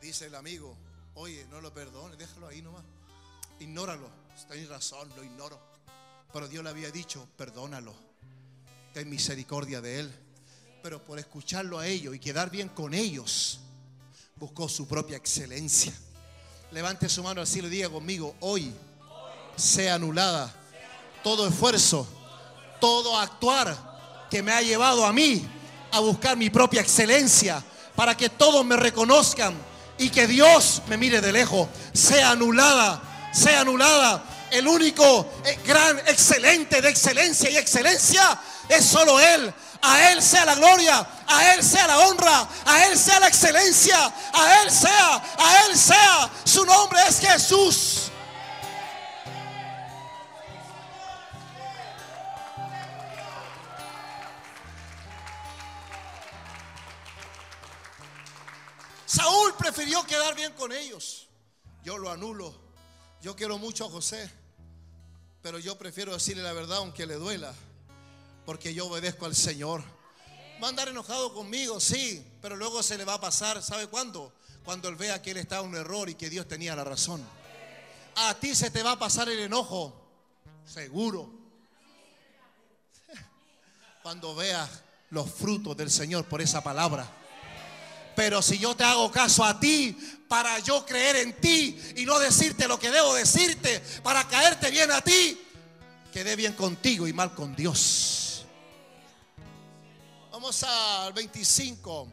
[0.00, 0.76] Dice el amigo,
[1.14, 2.84] oye, no lo perdone, déjalo ahí nomás.
[3.60, 4.08] Ignóralo.
[4.48, 5.58] Tienes razón, lo ignoro.
[6.32, 7.94] Pero Dios le había dicho, perdónalo.
[8.92, 10.14] Ten misericordia de él.
[10.82, 13.60] Pero por escucharlo a ellos y quedar bien con ellos,
[14.36, 15.92] buscó su propia excelencia.
[16.72, 18.74] Levante su mano así y le diga conmigo, hoy
[19.56, 20.52] sea anulada.
[21.22, 22.06] Todo esfuerzo,
[22.80, 23.76] todo actuar
[24.30, 25.48] que me ha llevado a mí
[25.92, 27.62] a buscar mi propia excelencia
[27.94, 29.54] para que todos me reconozcan
[29.96, 33.00] y que Dios me mire de lejos, sea anulada,
[33.32, 34.24] sea anulada.
[34.50, 39.52] El único eh, gran, excelente de excelencia y excelencia es solo Él.
[39.82, 43.98] A Él sea la gloria, a Él sea la honra, a Él sea la excelencia,
[44.32, 46.30] a Él sea, a Él sea.
[46.44, 48.10] Su nombre es Jesús.
[59.14, 61.28] Saúl prefirió quedar bien con ellos.
[61.84, 62.52] Yo lo anulo.
[63.22, 64.28] Yo quiero mucho a José,
[65.40, 67.54] pero yo prefiero decirle la verdad aunque le duela,
[68.44, 69.82] porque yo obedezco al Señor.
[70.62, 74.32] Va a andar enojado conmigo, sí, pero luego se le va a pasar, ¿sabe cuándo?
[74.64, 77.24] Cuando él vea que él está en un error y que Dios tenía la razón.
[78.16, 79.94] A ti se te va a pasar el enojo,
[80.66, 81.30] seguro.
[84.02, 84.68] Cuando veas
[85.10, 87.23] los frutos del Señor por esa palabra.
[88.16, 89.96] Pero si yo te hago caso a ti
[90.28, 94.90] para yo creer en ti y no decirte lo que debo decirte, para caerte bien
[94.90, 95.40] a ti,
[96.12, 98.44] quedé bien contigo y mal con Dios.
[100.30, 102.08] Vamos al 25.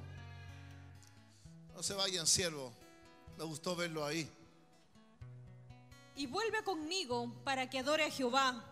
[1.75, 2.71] No se vayan, siervo.
[3.37, 4.29] Me gustó verlo ahí.
[6.15, 8.63] Y vuelve conmigo para que adore a Jehová.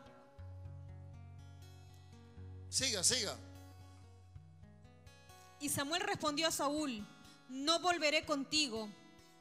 [2.69, 3.35] Siga, siga.
[5.59, 7.05] Y Samuel respondió a Saúl,
[7.49, 8.89] no volveré contigo,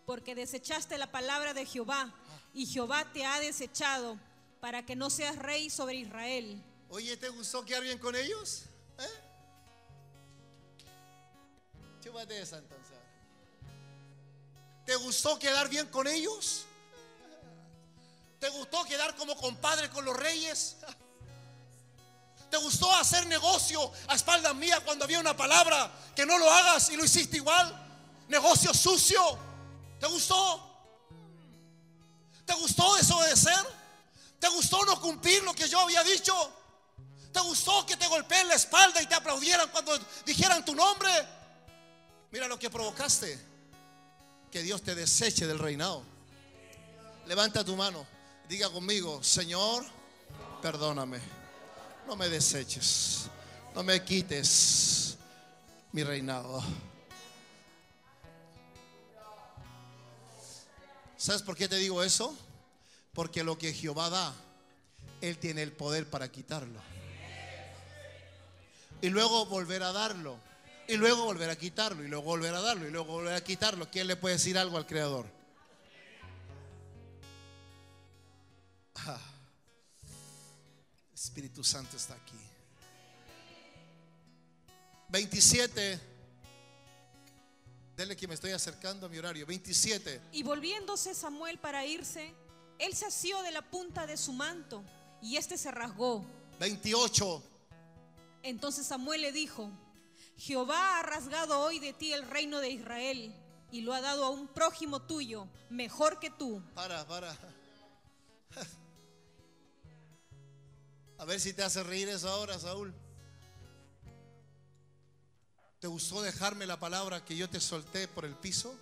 [0.06, 2.12] porque desechaste la palabra de Jehová,
[2.54, 4.18] y Jehová te ha desechado
[4.60, 6.62] para que no seas rey sobre Israel.
[6.88, 8.64] Oye, ¿te gustó quedar bien con ellos?
[8.98, 9.28] ¿Eh?
[12.28, 12.98] Entonces.
[14.84, 16.64] ¿Te gustó quedar bien con ellos?
[18.40, 20.76] ¿Te gustó quedar como compadre con los reyes?
[22.50, 26.88] ¿Te gustó hacer negocio a espaldas mía cuando había una palabra que no lo hagas
[26.90, 27.88] y lo hiciste igual?
[28.28, 29.20] Negocio sucio.
[29.98, 30.64] ¿Te gustó?
[32.44, 33.66] ¿Te gustó desobedecer?
[34.38, 36.34] ¿Te gustó no cumplir lo que yo había dicho?
[37.32, 41.10] ¿Te gustó que te golpeen la espalda y te aplaudieran cuando dijeran tu nombre?
[42.30, 43.38] Mira lo que provocaste.
[44.50, 46.02] Que Dios te deseche del reinado.
[47.26, 48.06] Levanta tu mano.
[48.48, 49.84] Diga conmigo, Señor,
[50.62, 51.20] perdóname.
[52.06, 53.26] No me deseches.
[53.74, 55.18] No me quites
[55.92, 56.62] mi reinado.
[61.18, 62.35] ¿Sabes por qué te digo eso?
[63.12, 64.33] Porque lo que Jehová da,
[65.20, 66.81] Él tiene el poder para quitarlo.
[69.02, 70.38] Y luego volver a darlo.
[70.87, 72.04] Y luego volver a quitarlo.
[72.04, 72.87] Y luego volver a darlo.
[72.87, 73.90] Y luego volver a quitarlo.
[73.90, 75.26] ¿Quién le puede decir algo al Creador?
[78.94, 79.20] Ah.
[81.12, 82.38] Espíritu Santo está aquí.
[85.09, 86.17] 27.
[87.98, 89.44] Dele que me estoy acercando a mi horario.
[89.44, 90.20] 27.
[90.30, 92.32] Y volviéndose Samuel para irse,
[92.78, 94.84] él se asió de la punta de su manto
[95.20, 96.24] y éste se rasgó.
[96.61, 97.42] 28.
[98.44, 99.72] Entonces Samuel le dijo,
[100.37, 103.34] Jehová ha rasgado hoy de ti el reino de Israel
[103.72, 106.62] y lo ha dado a un prójimo tuyo, mejor que tú.
[106.76, 107.37] Para, para.
[111.18, 112.94] A ver si te hace reír eso ahora, Saúl.
[115.80, 118.74] ¿Te gustó dejarme la palabra que yo te solté por el piso?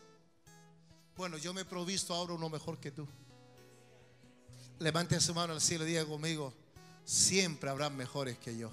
[1.14, 3.06] Bueno, yo me he provisto ahora uno mejor que tú.
[4.78, 6.54] Levante su mano al cielo y diga conmigo,
[7.04, 8.70] siempre habrán mejores que yo.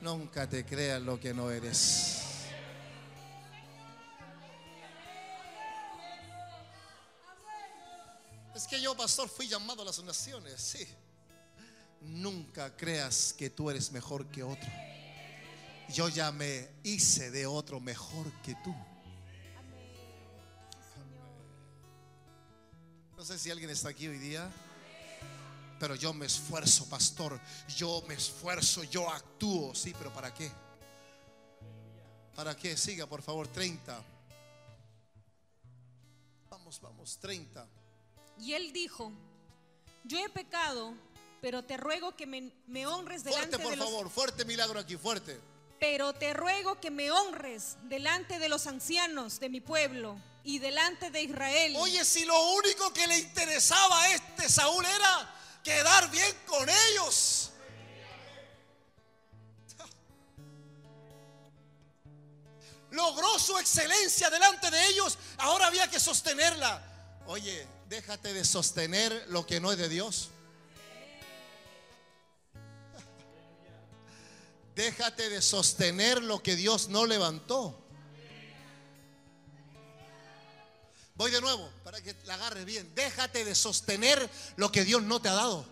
[0.00, 2.22] Nunca te creas lo que no eres.
[8.52, 10.86] Es que yo, pastor, fui llamado a las naciones, sí.
[12.00, 14.70] Nunca creas que tú eres mejor que otro
[15.94, 18.74] yo ya me hice de otro mejor que tú.
[23.16, 24.50] No sé si alguien está aquí hoy día,
[25.78, 27.40] pero yo me esfuerzo, pastor.
[27.76, 29.72] Yo me esfuerzo, yo actúo.
[29.72, 30.50] Sí, pero ¿para qué?
[32.34, 32.76] ¿Para qué?
[32.76, 34.02] Siga, por favor, 30.
[36.50, 37.68] Vamos, vamos, 30.
[38.40, 39.12] Y él dijo,
[40.02, 40.92] yo he pecado,
[41.40, 43.86] pero te ruego que me, me honres delante Fuerte, por de los...
[43.86, 45.53] favor, fuerte milagro aquí, fuerte.
[45.80, 51.10] Pero te ruego que me honres delante de los ancianos de mi pueblo y delante
[51.10, 51.74] de Israel.
[51.78, 57.50] Oye, si lo único que le interesaba a este Saúl era quedar bien con ellos.
[62.90, 66.80] Logró su excelencia delante de ellos, ahora había que sostenerla.
[67.26, 70.28] Oye, déjate de sostener lo que no es de Dios.
[74.74, 77.80] Déjate de sostener lo que Dios no levantó.
[81.14, 82.92] Voy de nuevo para que la agarres bien.
[82.94, 85.64] Déjate de sostener lo que Dios no te ha dado.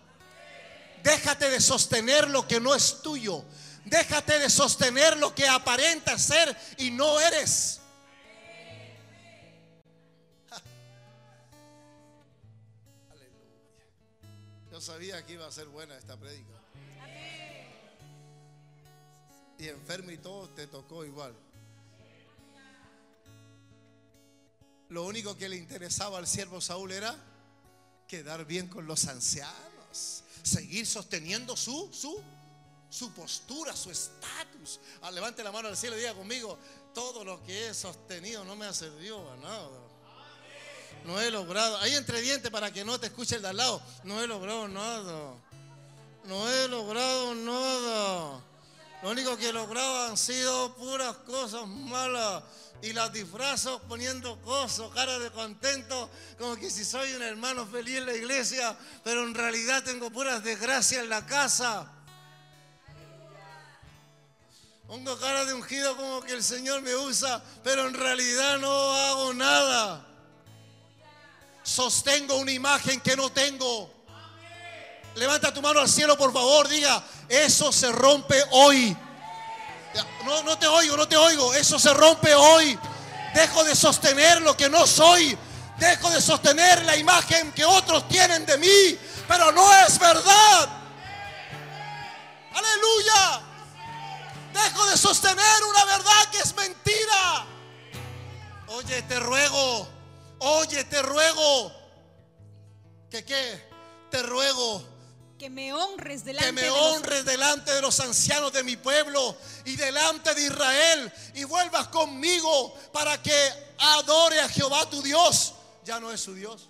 [1.03, 3.43] Déjate de sostener lo que no es tuyo.
[3.83, 7.81] Déjate de sostener lo que aparenta ser y no eres.
[14.71, 16.62] Yo sabía que iba a ser buena esta prédica.
[19.63, 21.33] Y enfermo y todo te tocó igual.
[24.89, 27.15] Lo único que le interesaba al siervo Saúl era
[28.05, 32.21] quedar bien con los ancianos, seguir sosteniendo su su
[32.89, 34.81] su postura, su estatus.
[35.01, 36.59] Ah, levante la mano al cielo y diga conmigo,
[36.93, 39.79] todo lo que he sostenido no me ha servido a nada.
[41.05, 43.81] No he logrado, ahí entre dientes para que no te escuche el de al lado,
[44.03, 45.35] no he logrado nada.
[46.25, 48.43] No he logrado nada.
[49.03, 52.41] Lo único que he logrado han sido puras cosas malas.
[52.81, 57.97] Y las disfrazo poniendo cosas, cara de contento, como que si soy un hermano feliz
[57.97, 61.91] en la iglesia, pero en realidad tengo puras desgracias en la casa.
[64.87, 69.33] Pongo cara de ungido como que el Señor me usa, pero en realidad no hago
[69.33, 70.07] nada.
[71.63, 74.02] Sostengo una imagen que no tengo.
[75.15, 76.67] Levanta tu mano al cielo, por favor.
[76.67, 78.97] Diga, eso se rompe hoy.
[80.25, 81.53] No, no te oigo, no te oigo.
[81.53, 82.77] Eso se rompe hoy.
[83.33, 85.37] Dejo de sostener lo que no soy.
[85.77, 88.97] Dejo de sostener la imagen que otros tienen de mí.
[89.27, 90.69] Pero no es verdad.
[92.53, 93.41] Aleluya.
[94.53, 97.45] Dejo de sostener una verdad que es mentira.
[98.67, 99.87] Oye, te ruego.
[100.39, 101.71] Oye, te ruego.
[103.11, 103.71] ¿Que qué?
[104.09, 104.92] Te ruego
[105.43, 109.35] que me honres delante que me de los- delante de los ancianos de mi pueblo
[109.65, 115.53] y delante de Israel y vuelvas conmigo para que adore a Jehová tu Dios.
[115.83, 116.69] Ya no es su Dios.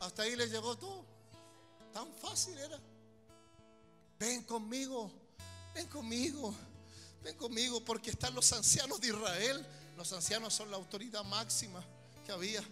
[0.00, 1.02] Hasta ahí le llegó todo.
[1.94, 2.78] Tan fácil era.
[4.18, 5.10] Ven conmigo,
[5.74, 6.54] ven conmigo,
[7.22, 9.66] ven conmigo porque están los ancianos de Israel.
[9.96, 11.82] Los ancianos son la autoridad máxima
[12.26, 12.62] que había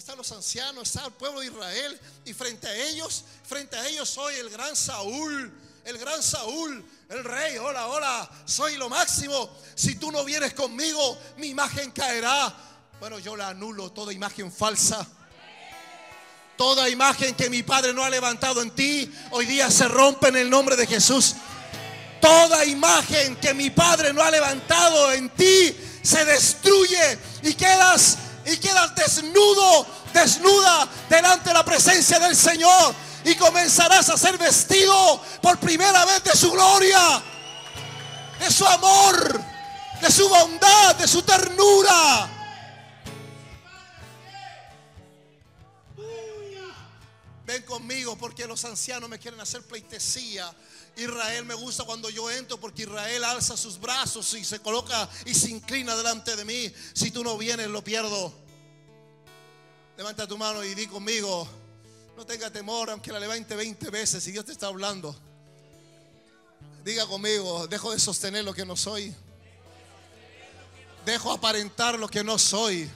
[0.00, 4.08] están los ancianos, está el pueblo de Israel y frente a ellos, frente a ellos
[4.08, 5.52] soy el gran Saúl,
[5.84, 9.50] el gran Saúl, el rey, hola, hola, soy lo máximo.
[9.74, 12.50] Si tú no vienes conmigo, mi imagen caerá.
[12.98, 15.06] Bueno, yo la anulo, toda imagen falsa.
[16.56, 20.36] Toda imagen que mi padre no ha levantado en ti, hoy día se rompe en
[20.38, 21.34] el nombre de Jesús.
[22.22, 28.16] Toda imagen que mi padre no ha levantado en ti se destruye y quedas
[28.50, 32.94] y quedas desnudo, desnuda delante de la presencia del Señor
[33.24, 37.22] y comenzarás a ser vestido por primera vez de su gloria,
[38.40, 39.40] de su amor,
[40.00, 42.28] de su bondad, de su ternura.
[47.44, 50.52] Ven conmigo porque los ancianos me quieren hacer pleitesía.
[51.00, 55.34] Israel me gusta cuando yo entro porque Israel alza sus brazos y se coloca y
[55.34, 56.72] se inclina delante de mí.
[56.92, 58.32] Si tú no vienes, lo pierdo.
[59.96, 61.48] Levanta tu mano y di conmigo.
[62.16, 65.16] No tenga temor, aunque la levante 20 veces y Dios te está hablando.
[66.84, 69.14] Diga conmigo, dejo de sostener lo que no soy.
[71.04, 72.90] Dejo aparentar lo que no soy.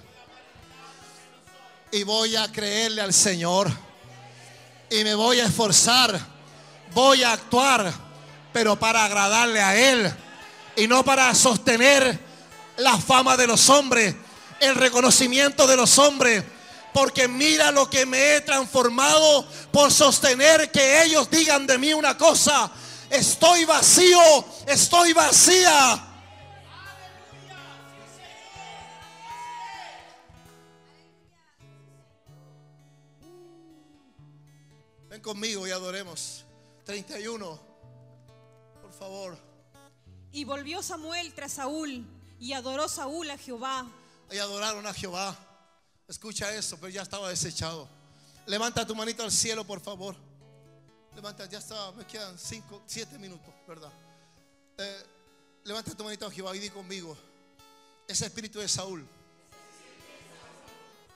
[1.93, 3.71] Y voy a creerle al Señor.
[4.91, 6.34] Y me voy a esforzar
[6.93, 7.93] voy a actuar,
[8.53, 10.15] pero para agradarle a Él
[10.77, 12.19] y no para sostener
[12.77, 14.15] la fama de los hombres,
[14.61, 16.45] el reconocimiento de los hombres.
[16.93, 22.17] Porque mira lo que me he transformado por sostener que ellos digan de mí una
[22.17, 22.71] cosa.
[23.11, 24.21] Estoy vacío,
[24.67, 26.09] estoy vacía.
[35.11, 36.44] Ven conmigo y adoremos.
[36.85, 37.61] 31.
[38.83, 39.39] Por favor.
[40.33, 42.05] Y volvió Samuel tras Saúl
[42.39, 43.87] y adoró Saúl a Jehová.
[44.31, 45.37] Y adoraron a Jehová.
[46.09, 47.89] Escucha eso, pero ya estaba desechado.
[48.47, 50.17] Levanta tu manito al cielo, por favor.
[51.15, 53.91] Levanta, ya estaba, me quedan 5, 7 minutos, ¿verdad?
[54.77, 55.03] Eh,
[55.65, 57.17] levanta tu manito a Jehová y di conmigo.
[58.07, 59.07] Ese espíritu de Saúl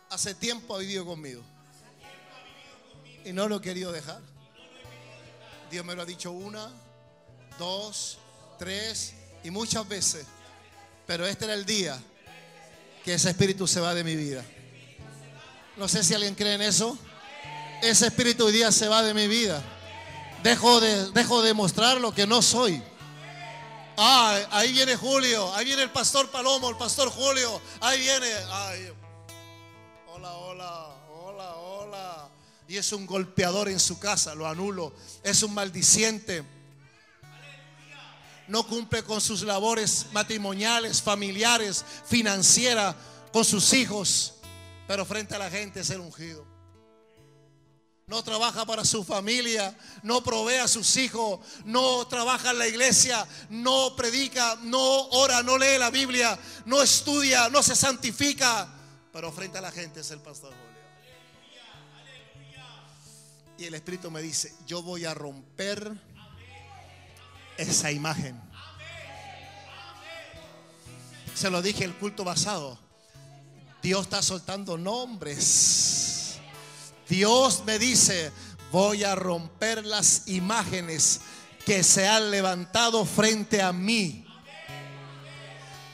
[0.09, 1.43] hace tiempo ha vivido conmigo.
[3.25, 4.23] Y no lo he querido dejar.
[5.71, 6.71] Dios me lo ha dicho una,
[7.59, 8.19] dos,
[8.59, 9.15] tres
[9.45, 10.27] y muchas veces.
[11.07, 11.99] Pero este era el día
[13.05, 14.45] que ese espíritu se va de mi vida.
[15.77, 16.99] No sé si alguien cree en eso.
[17.83, 19.63] Ese espíritu hoy día se va de mi vida.
[20.43, 22.83] Dejo de, dejo de mostrar lo que no soy.
[23.97, 28.29] Ah, ahí viene Julio, ahí viene el pastor Palomo, el pastor Julio, ahí viene.
[30.07, 30.98] Hola, hola.
[32.69, 34.95] Y es un golpeador en su casa, lo anulo.
[35.25, 36.45] Es un maldiciente.
[38.47, 42.95] No cumple con sus labores matrimoniales, familiares, financieras,
[43.33, 44.35] con sus hijos.
[44.87, 46.47] Pero frente a la gente es el ungido
[48.09, 53.27] no trabaja para su familia, no provee a sus hijos, no trabaja en la iglesia,
[53.51, 58.67] no predica, no ora, no lee la Biblia, no estudia, no se santifica,
[59.13, 60.55] pero frente a la gente es el pastor.
[63.59, 65.93] Y el Espíritu me dice, yo voy a romper
[67.57, 68.41] esa imagen.
[71.35, 72.79] Se lo dije el culto basado.
[73.83, 76.19] Dios está soltando nombres
[77.09, 78.31] Dios me dice,
[78.71, 81.21] voy a romper las imágenes
[81.65, 84.27] que se han levantado frente a mí.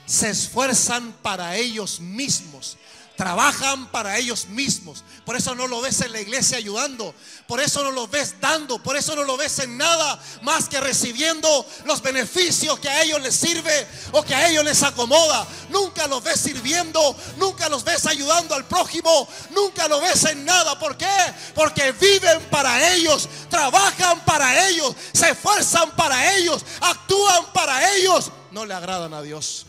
[0.05, 2.77] Se esfuerzan para ellos mismos
[3.15, 5.03] trabajan para ellos mismos.
[5.25, 7.13] Por eso no lo ves en la iglesia ayudando.
[7.47, 8.81] Por eso no lo ves dando.
[8.81, 13.21] Por eso no lo ves en nada más que recibiendo los beneficios que a ellos
[13.21, 15.47] les sirve o que a ellos les acomoda.
[15.69, 17.15] Nunca los ves sirviendo.
[17.37, 19.27] Nunca los ves ayudando al prójimo.
[19.51, 20.77] Nunca lo ves en nada.
[20.77, 21.33] ¿Por qué?
[21.53, 23.27] Porque viven para ellos.
[23.49, 24.95] Trabajan para ellos.
[25.13, 26.63] Se esfuerzan para ellos.
[26.81, 28.31] Actúan para ellos.
[28.51, 29.65] No le agradan a Dios.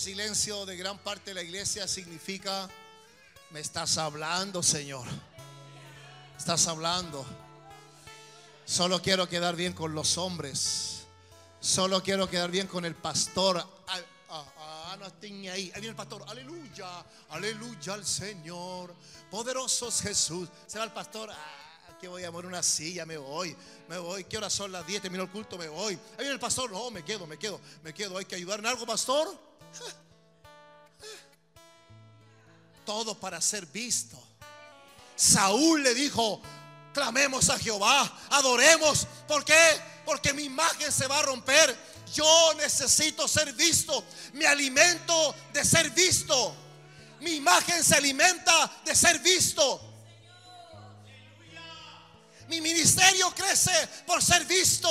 [0.00, 2.68] Silencio de gran parte de la iglesia significa,
[3.50, 5.06] me estás hablando, Señor.
[6.36, 7.24] Estás hablando.
[8.64, 11.04] Solo quiero quedar bien con los hombres.
[11.60, 13.58] Solo quiero quedar bien con el pastor.
[13.86, 15.06] Ah, ah, ah no
[15.50, 15.70] ahí.
[15.74, 16.24] Viene el pastor.
[16.26, 17.04] Aleluya.
[17.30, 18.94] Aleluya al Señor.
[19.30, 20.48] Poderoso Jesús.
[20.66, 21.30] Se va el pastor.
[21.30, 21.64] Ah,
[22.00, 23.56] que voy a morir una silla, me voy,
[23.88, 24.24] me voy.
[24.24, 25.02] ¿Qué hora son las 10?
[25.02, 25.94] Terminó el culto, me voy.
[25.94, 26.70] Ahí viene el pastor.
[26.70, 28.18] No, me quedo, me quedo, me quedo.
[28.18, 29.53] Hay que ayudar en algo, pastor.
[32.84, 34.22] Todo para ser visto.
[35.16, 36.40] Saúl le dijo,
[36.92, 39.06] clamemos a Jehová, adoremos.
[39.26, 39.80] ¿Por qué?
[40.04, 41.76] Porque mi imagen se va a romper.
[42.12, 44.04] Yo necesito ser visto.
[44.34, 46.54] Me alimento de ser visto.
[47.20, 49.80] Mi imagen se alimenta de ser visto.
[52.48, 53.72] Mi ministerio crece
[54.06, 54.88] por ser visto.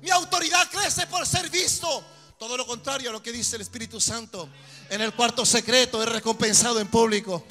[0.00, 2.04] Mi autoridad crece por ser visto.
[2.38, 4.48] Todo lo contrario a lo que dice el Espíritu Santo.
[4.90, 7.44] En el cuarto secreto es recompensado en público.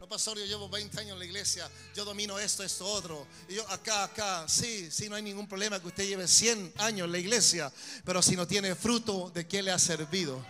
[0.00, 1.70] No, pastor, yo llevo 20 años en la iglesia.
[1.94, 3.26] Yo domino esto, esto, otro.
[3.48, 4.48] Y yo acá, acá.
[4.48, 7.70] Sí, sí, no hay ningún problema que usted lleve 100 años en la iglesia.
[8.04, 10.44] Pero si no tiene fruto, ¿de qué le ha servido?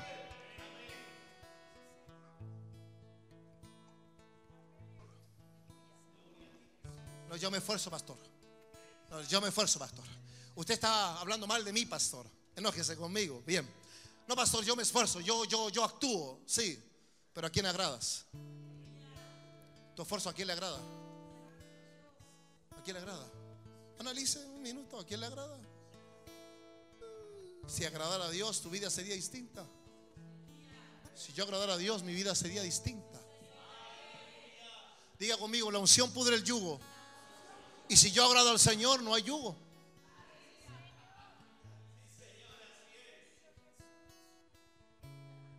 [7.28, 8.33] No, yo me esfuerzo, pastor
[9.28, 10.04] yo me esfuerzo, pastor.
[10.54, 12.26] Usted está hablando mal de mí, pastor.
[12.56, 13.42] Enójese conmigo.
[13.46, 13.68] Bien.
[14.26, 15.20] No, pastor, yo me esfuerzo.
[15.20, 16.40] Yo, yo, yo actúo.
[16.46, 16.82] Sí.
[17.32, 18.24] Pero ¿a quién agradas?
[19.94, 20.78] ¿Tu esfuerzo a quién le agrada?
[22.78, 23.26] ¿A quién le agrada?
[23.98, 24.98] Analice un minuto.
[24.98, 25.58] ¿A quién le agrada?
[27.66, 29.64] Si agradara a Dios, tu vida sería distinta.
[31.14, 33.20] Si yo agradara a Dios, mi vida sería distinta.
[35.18, 36.80] Diga conmigo, la unción pudre el yugo.
[37.88, 39.56] Y si yo agrado al Señor, no hay yugo.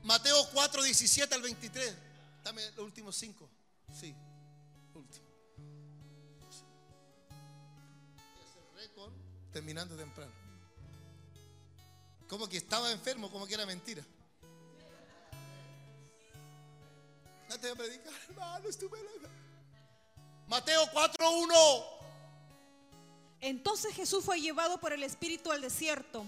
[0.03, 1.95] Mateo 4, 17 al 23.
[2.43, 3.49] Dame los últimos cinco.
[3.91, 4.15] Sí,
[4.93, 5.25] último.
[8.75, 9.11] récord
[9.51, 10.31] terminando temprano.
[12.27, 14.03] Como que estaba enfermo, como que era mentira.
[17.49, 18.99] No te voy a predicar, hermano, estuve
[20.47, 21.94] Mateo 4, 1.
[23.45, 26.25] Entonces Jesús fue llevado por el Espíritu al desierto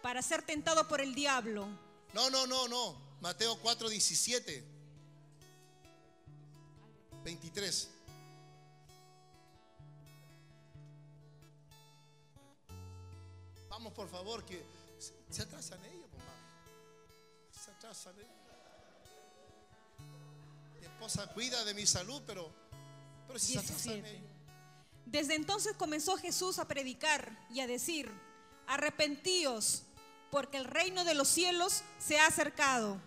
[0.00, 1.68] para ser tentado por el diablo.
[2.14, 2.96] No, no, no, no.
[3.20, 4.64] Mateo 4, 17.
[7.22, 7.90] 23.
[13.68, 14.64] Vamos por favor, que
[15.28, 16.32] se atrasan ellos, mamá.
[17.50, 18.30] Se atrasan ellos.
[20.80, 22.50] Mi esposa cuida de mi salud, pero,
[23.26, 24.35] pero se atrasan ellos.
[25.06, 28.10] Desde entonces comenzó Jesús a predicar y a decir,
[28.66, 29.84] arrepentíos,
[30.30, 33.00] porque el reino de los cielos se ha acercado.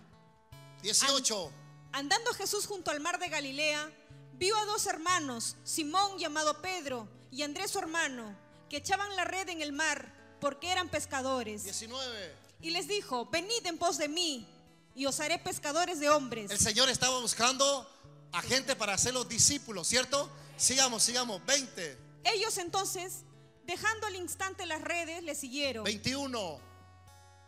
[0.82, 1.52] 18.
[1.92, 3.92] andando Jesús junto al mar de Galilea,
[4.34, 8.34] vio a dos hermanos, Simón llamado Pedro y Andrés su hermano,
[8.70, 11.64] que echaban la red en el mar porque eran pescadores.
[11.64, 12.36] 19.
[12.62, 14.48] y les dijo, venid en pos de mí
[14.96, 16.50] y os haré pescadores de hombres.
[16.50, 17.90] El Señor estaba buscando
[18.32, 20.30] a gente para ser los discípulos, ¿cierto?
[20.60, 21.44] Sigamos, sigamos.
[21.46, 23.24] 20, Ellos entonces,
[23.66, 25.84] dejando al instante las redes, le siguieron.
[25.86, 26.60] 21,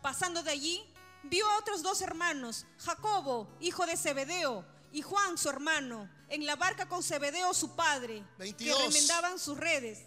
[0.00, 0.82] Pasando de allí,
[1.24, 6.56] vio a otros dos hermanos, Jacobo, hijo de Zebedeo, y Juan, su hermano, en la
[6.56, 8.76] barca con Zebedeo, su padre, 22.
[8.78, 10.00] que remendaban sus redes,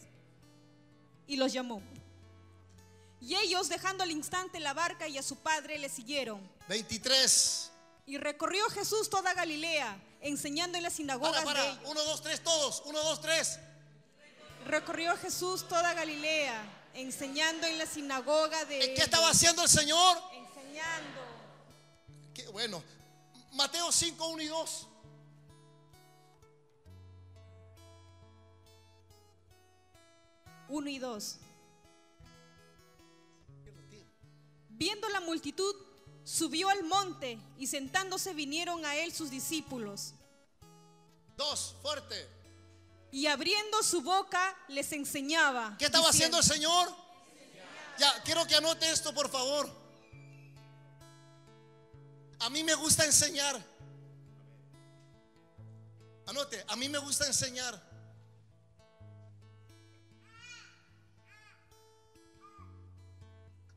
[1.28, 1.82] y los llamó.
[3.22, 6.41] Y ellos, dejando al instante la barca y a su padre, le siguieron.
[6.68, 7.72] 23.
[8.08, 11.82] Y recorrió Jesús toda Galilea, enseñando en las sinagogas Para, de para.
[11.82, 11.89] ellos.
[11.91, 12.82] 1, 2, 3, todos.
[12.86, 13.59] 1, 2, 3.
[14.65, 16.63] Recorrió Jesús toda Galilea,
[16.95, 19.03] enseñando en la sinagoga de ¿Qué ellos.
[19.05, 20.17] estaba haciendo el Señor?
[20.34, 21.21] Enseñando.
[22.34, 22.84] Qué bueno.
[23.53, 24.88] Mateo 5, 1 y 2.
[30.67, 31.38] Uno y dos.
[34.69, 35.76] Viendo la multitud,
[36.26, 40.13] subió al monte y sentándose vinieron a él sus discípulos.
[41.38, 42.28] 2, fuerte.
[43.11, 45.76] Y abriendo su boca les enseñaba.
[45.80, 47.05] ¿Qué estaba diciendo- haciendo el Señor?
[47.97, 49.69] Ya, quiero que anote esto, por favor.
[52.39, 53.63] A mí me gusta enseñar.
[56.28, 57.82] Anote, a mí me gusta enseñar.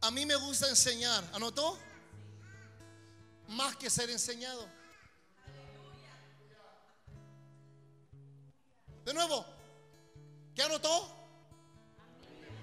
[0.00, 1.24] A mí me gusta enseñar.
[1.32, 1.78] ¿Anotó?
[3.48, 4.68] Más que ser enseñado.
[9.04, 9.44] De nuevo,
[10.54, 11.10] ¿qué anotó?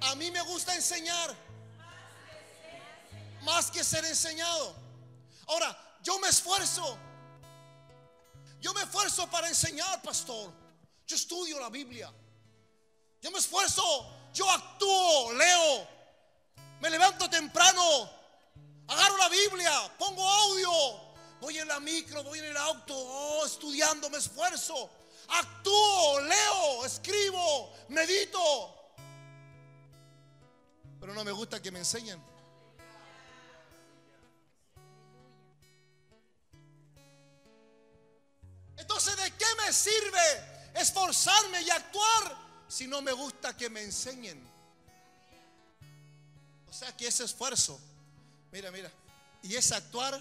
[0.01, 1.35] A mí me gusta enseñar.
[3.41, 4.75] Más que ser enseñado.
[5.47, 6.97] Ahora, yo me esfuerzo.
[8.61, 10.53] Yo me esfuerzo para enseñar, pastor.
[11.07, 12.11] Yo estudio la Biblia.
[13.21, 13.83] Yo me esfuerzo.
[14.33, 15.87] Yo actúo, leo.
[16.79, 18.09] Me levanto temprano.
[18.87, 19.95] Agarro la Biblia.
[19.97, 20.71] Pongo audio.
[21.41, 22.93] Voy en la micro, voy en el auto.
[22.95, 24.89] oh, estudiando, me esfuerzo.
[25.27, 28.75] Actúo, leo, escribo, medito.
[30.99, 32.21] Pero no me gusta que me enseñen.
[38.77, 44.41] Entonces, ¿de qué me sirve esforzarme y actuar si no me gusta que me enseñen?
[46.67, 47.79] O sea que ese esfuerzo,
[48.55, 48.89] mira, mira,
[49.43, 50.17] y ese actuar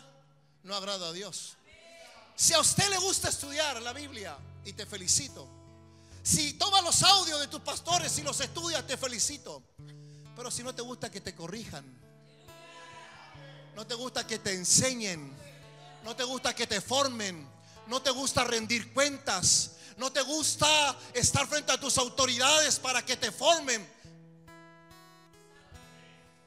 [0.65, 1.55] no agrada a Dios.
[2.35, 5.47] Si a usted le gusta estudiar la Biblia, y te felicito.
[6.21, 9.63] Si tomas los audios de tus pastores y los estudias, te felicito.
[10.35, 11.85] Pero si no te gusta que te corrijan,
[13.77, 15.33] no te gusta que te enseñen,
[16.03, 17.47] no te gusta que te formen,
[17.87, 23.17] no te gusta rendir cuentas, no te gusta estar frente a tus autoridades para que
[23.17, 23.89] te formen.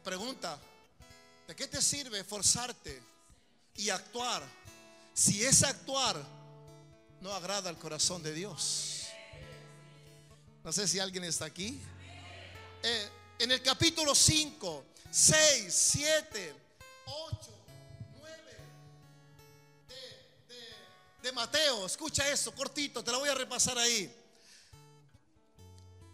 [0.03, 0.59] Pregunta,
[1.47, 3.01] ¿de qué te sirve esforzarte
[3.75, 4.43] y actuar
[5.13, 6.21] si ese actuar
[7.21, 9.05] no agrada al corazón de Dios?
[10.63, 11.81] No sé si alguien está aquí.
[12.83, 16.55] Eh, en el capítulo 5, 6, 7,
[17.05, 17.37] 8,
[18.17, 18.43] 9
[21.21, 24.13] de, Mateo, escucha eso, cortito, te lo voy a repasar ahí.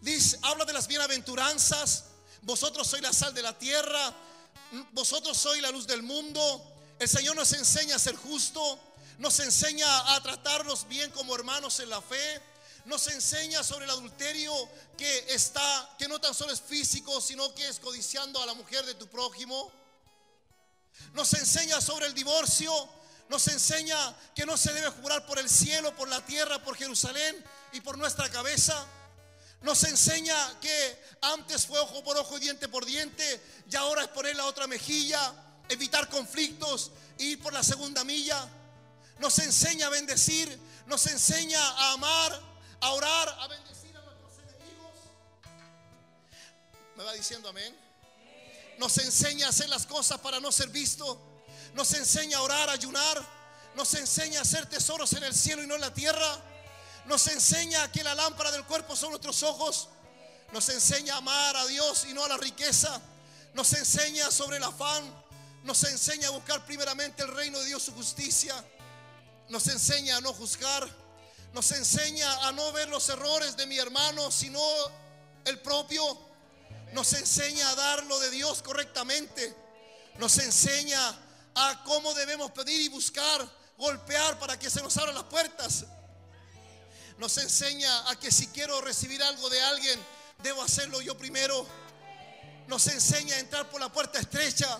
[0.01, 2.05] Dice, habla de las bienaventuranzas.
[2.41, 4.13] Vosotros sois la sal de la tierra.
[4.91, 6.41] Vosotros sois la luz del mundo.
[6.99, 8.79] El Señor nos enseña a ser justo.
[9.19, 12.41] Nos enseña a tratarnos bien como hermanos en la fe.
[12.85, 14.53] Nos enseña sobre el adulterio
[14.97, 18.85] que está, que no tan solo es físico, sino que es codiciando a la mujer
[18.85, 19.71] de tu prójimo.
[21.13, 22.73] Nos enseña sobre el divorcio.
[23.29, 23.97] Nos enseña
[24.35, 27.97] que no se debe jurar por el cielo, por la tierra, por Jerusalén y por
[27.97, 28.85] nuestra cabeza.
[29.63, 33.41] Nos enseña que antes fue ojo por ojo y diente por diente,
[33.71, 35.33] y ahora es poner la otra mejilla,
[35.69, 38.45] evitar conflictos, ir por la segunda milla.
[39.19, 42.41] Nos enseña a bendecir, nos enseña a amar,
[42.81, 44.91] a orar, a bendecir a nuestros enemigos.
[46.97, 47.73] ¿Me va diciendo amén?
[48.77, 51.17] Nos enseña a hacer las cosas para no ser visto.
[51.73, 53.25] Nos enseña a orar, a ayunar.
[53.75, 56.52] Nos enseña a hacer tesoros en el cielo y no en la tierra.
[57.05, 59.89] Nos enseña que la lámpara del cuerpo son nuestros ojos.
[60.51, 63.01] Nos enseña a amar a Dios y no a la riqueza.
[63.53, 65.03] Nos enseña sobre el afán.
[65.63, 68.55] Nos enseña a buscar primeramente el reino de Dios, su justicia.
[69.49, 70.87] Nos enseña a no juzgar.
[71.53, 74.61] Nos enseña a no ver los errores de mi hermano, sino
[75.45, 76.17] el propio.
[76.93, 79.55] Nos enseña a dar lo de Dios correctamente.
[80.17, 81.19] Nos enseña
[81.55, 83.47] a cómo debemos pedir y buscar,
[83.77, 85.85] golpear para que se nos abran las puertas.
[87.17, 89.99] Nos enseña a que si quiero recibir algo de alguien,
[90.41, 91.65] debo hacerlo yo primero.
[92.67, 94.79] Nos enseña a entrar por la puerta estrecha.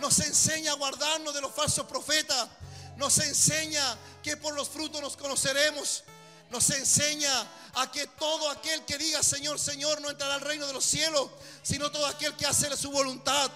[0.00, 2.48] Nos enseña a guardarnos de los falsos profetas.
[2.96, 6.04] Nos enseña que por los frutos nos conoceremos.
[6.50, 7.32] Nos enseña
[7.74, 11.30] a que todo aquel que diga Señor, Señor no entrará al reino de los cielos,
[11.62, 13.50] sino todo aquel que hace su voluntad.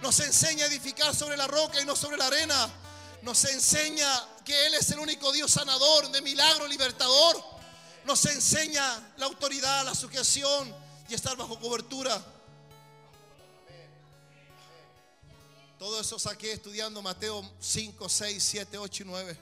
[0.00, 2.70] Nos enseña a edificar sobre la roca y no sobre la arena.
[3.22, 4.06] Nos enseña
[4.44, 7.36] que Él es el único Dios sanador, de milagro, libertador.
[8.04, 10.74] Nos enseña la autoridad, la sujeción
[11.08, 12.20] y estar bajo cobertura.
[15.78, 19.38] Todo eso saqué estudiando Mateo 5, 6, 7, 8 y 9.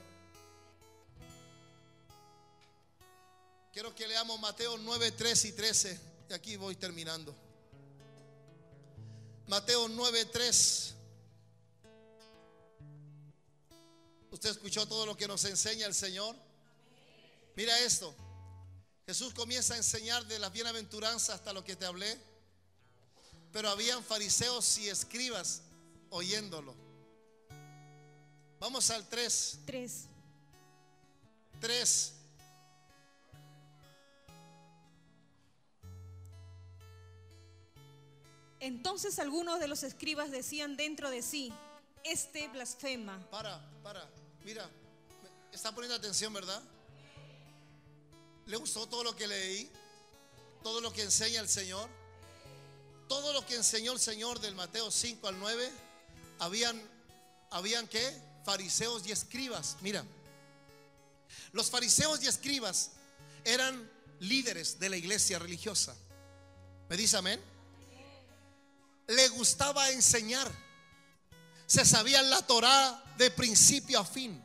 [3.73, 6.01] Quiero que leamos Mateo 9, 13 y 13.
[6.29, 7.35] Y aquí voy terminando.
[9.47, 10.95] Mateo 9, 3.
[14.41, 16.35] ¿Usted escuchó todo lo que nos enseña el Señor?
[17.57, 18.15] Mira esto.
[19.05, 22.19] Jesús comienza a enseñar de las bienaventuranzas hasta lo que te hablé.
[23.53, 25.61] Pero habían fariseos y escribas
[26.09, 26.75] oyéndolo.
[28.59, 29.59] Vamos al 3.
[29.67, 30.05] 3.
[31.61, 32.13] 3.
[38.61, 41.53] Entonces algunos de los escribas decían dentro de sí,
[42.05, 43.19] este blasfema.
[43.31, 44.20] Para, para.
[44.45, 44.69] Mira,
[45.53, 46.63] está poniendo atención, ¿verdad?
[48.47, 49.71] ¿Le gustó todo lo que leí?
[50.63, 51.89] ¿Todo lo que enseña el Señor?
[53.09, 55.71] Todo lo que enseñó el Señor del Mateo 5 al 9,
[56.39, 56.81] habían,
[57.51, 58.17] habían qué?
[58.45, 59.77] Fariseos y escribas.
[59.83, 60.05] Mira,
[61.53, 62.93] los fariseos y escribas
[63.45, 65.95] eran líderes de la iglesia religiosa.
[66.89, 67.41] ¿Me dice amén?
[69.07, 70.51] Le gustaba enseñar.
[71.67, 74.43] Se sabían la Torá de principio a fin.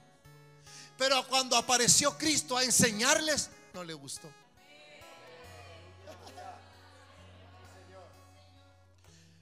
[0.97, 4.29] Pero cuando apareció Cristo a enseñarles, no le gustó.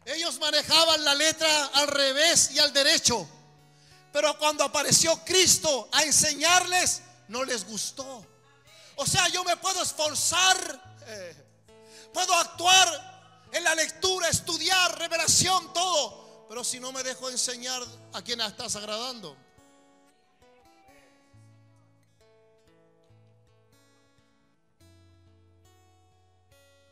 [0.05, 3.27] Ellos manejaban la letra al revés y al derecho.
[4.11, 8.23] Pero cuando apareció Cristo a enseñarles, no les gustó.
[8.97, 11.35] O sea, yo me puedo esforzar, eh,
[12.13, 16.22] puedo actuar en la lectura, estudiar, revelación, todo.
[16.47, 17.81] Pero si no me dejo enseñar
[18.13, 19.35] a quien estás agradando.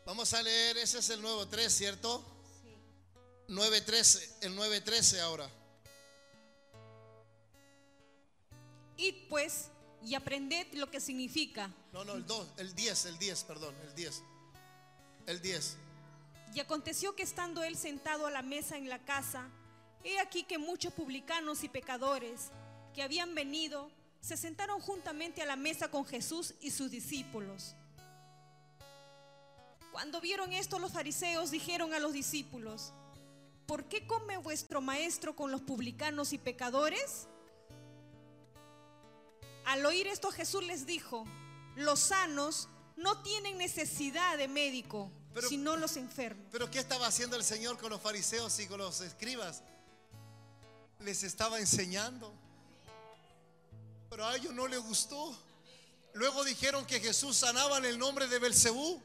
[0.06, 2.26] Vamos a leer, ese es el nuevo 3, ¿cierto?
[3.48, 5.50] 9.13, el 9.13 ahora.
[8.98, 9.68] Id pues
[10.04, 11.74] y aprended lo que significa.
[11.94, 14.24] No, no, el 2, el 10, el 10, perdón, el 10.
[15.28, 15.78] El 10.
[16.54, 19.50] Y aconteció que estando él sentado a la mesa en la casa,
[20.04, 22.52] he aquí que muchos publicanos y pecadores
[22.94, 23.90] que habían venido
[24.20, 27.76] se sentaron juntamente a la mesa con Jesús y sus discípulos.
[29.92, 32.94] Cuando vieron esto los fariseos dijeron a los discípulos,
[33.66, 37.28] ¿por qué come vuestro maestro con los publicanos y pecadores?
[39.66, 41.26] Al oír esto Jesús les dijo,
[41.76, 46.46] los sanos no tienen necesidad de médico, Pero- sino los enfermos.
[46.52, 49.64] Pero ¿qué estaba haciendo el Señor con los fariseos y con los escribas?
[51.00, 52.34] Les estaba enseñando.
[54.10, 55.36] Pero a ellos no les gustó.
[56.14, 59.02] Luego dijeron que Jesús sanaba en el nombre de Belcebú.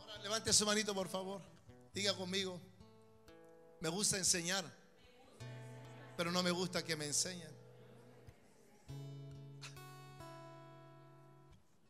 [0.00, 1.42] Ahora levante su manito, por favor.
[1.92, 2.58] Diga conmigo.
[3.80, 4.64] Me gusta enseñar,
[6.16, 7.57] pero no me gusta que me enseñen.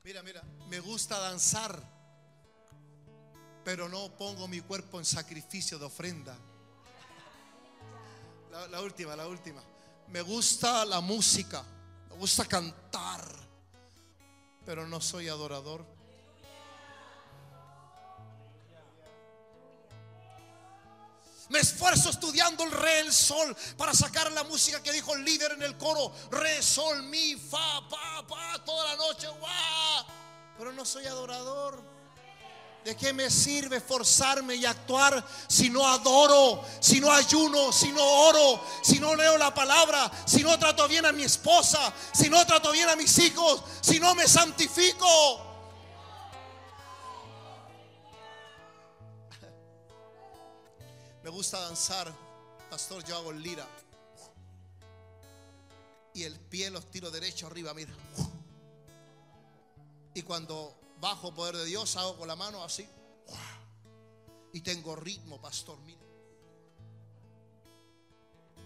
[0.09, 1.78] Mira, mira, me gusta danzar,
[3.62, 6.34] pero no pongo mi cuerpo en sacrificio de ofrenda.
[8.50, 9.62] La, la última, la última.
[10.06, 11.62] Me gusta la música,
[12.09, 13.22] me gusta cantar,
[14.64, 15.84] pero no soy adorador.
[21.49, 25.53] Me esfuerzo estudiando el re, el sol, para sacar la música que dijo el líder
[25.53, 26.12] en el coro.
[26.30, 30.05] Re, sol, mi, fa, pa, pa, toda la noche, guau.
[30.59, 31.82] Pero no soy adorador.
[32.84, 38.03] ¿De qué me sirve forzarme y actuar si no adoro, si no ayuno, si no
[38.03, 42.46] oro, si no leo la palabra, si no trato bien a mi esposa, si no
[42.46, 45.47] trato bien a mis hijos, si no me santifico?
[51.28, 52.10] Me gusta danzar,
[52.70, 53.68] pastor, yo hago lira.
[56.14, 57.92] Y el pie los tiro derecho arriba, mira.
[60.14, 62.88] Y cuando bajo poder de Dios, hago con la mano así.
[64.54, 66.00] Y tengo ritmo, pastor, mira.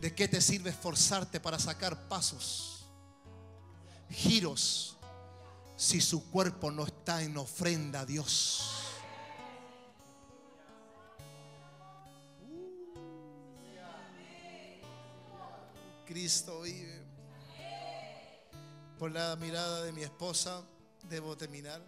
[0.00, 2.84] ¿De qué te sirve esforzarte para sacar pasos,
[4.08, 4.96] giros,
[5.74, 8.81] si su cuerpo no está en ofrenda a Dios?
[16.12, 17.00] Cristo vive.
[18.98, 20.62] Por la mirada de mi esposa,
[21.08, 21.80] debo terminar.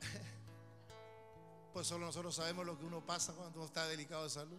[1.72, 4.56] Pues solo nosotros sabemos lo que uno pasa cuando uno está delicado de salud.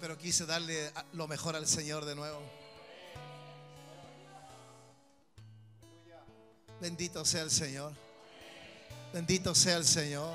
[0.00, 2.40] Pero quise darle lo mejor al Señor de nuevo.
[6.80, 7.92] Bendito sea el Señor.
[9.12, 10.34] Bendito sea el Señor.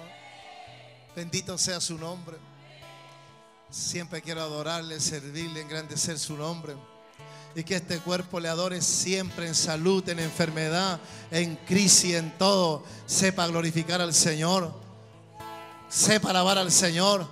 [1.16, 2.38] Bendito sea su nombre.
[3.70, 6.76] Siempre quiero adorarle, servirle, engrandecer su nombre.
[7.56, 11.00] Y que este cuerpo le adore siempre en salud, en enfermedad,
[11.32, 12.84] en crisis, en todo.
[13.06, 14.74] Sepa glorificar al Señor.
[15.90, 17.28] Sepa alabar al Señor.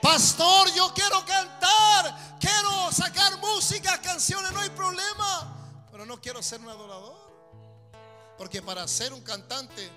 [0.00, 2.38] Pastor, yo quiero cantar.
[2.40, 5.86] Quiero sacar música, canciones, no hay problema.
[5.90, 7.30] Pero no quiero ser un adorador.
[8.38, 9.90] Porque para ser un cantante,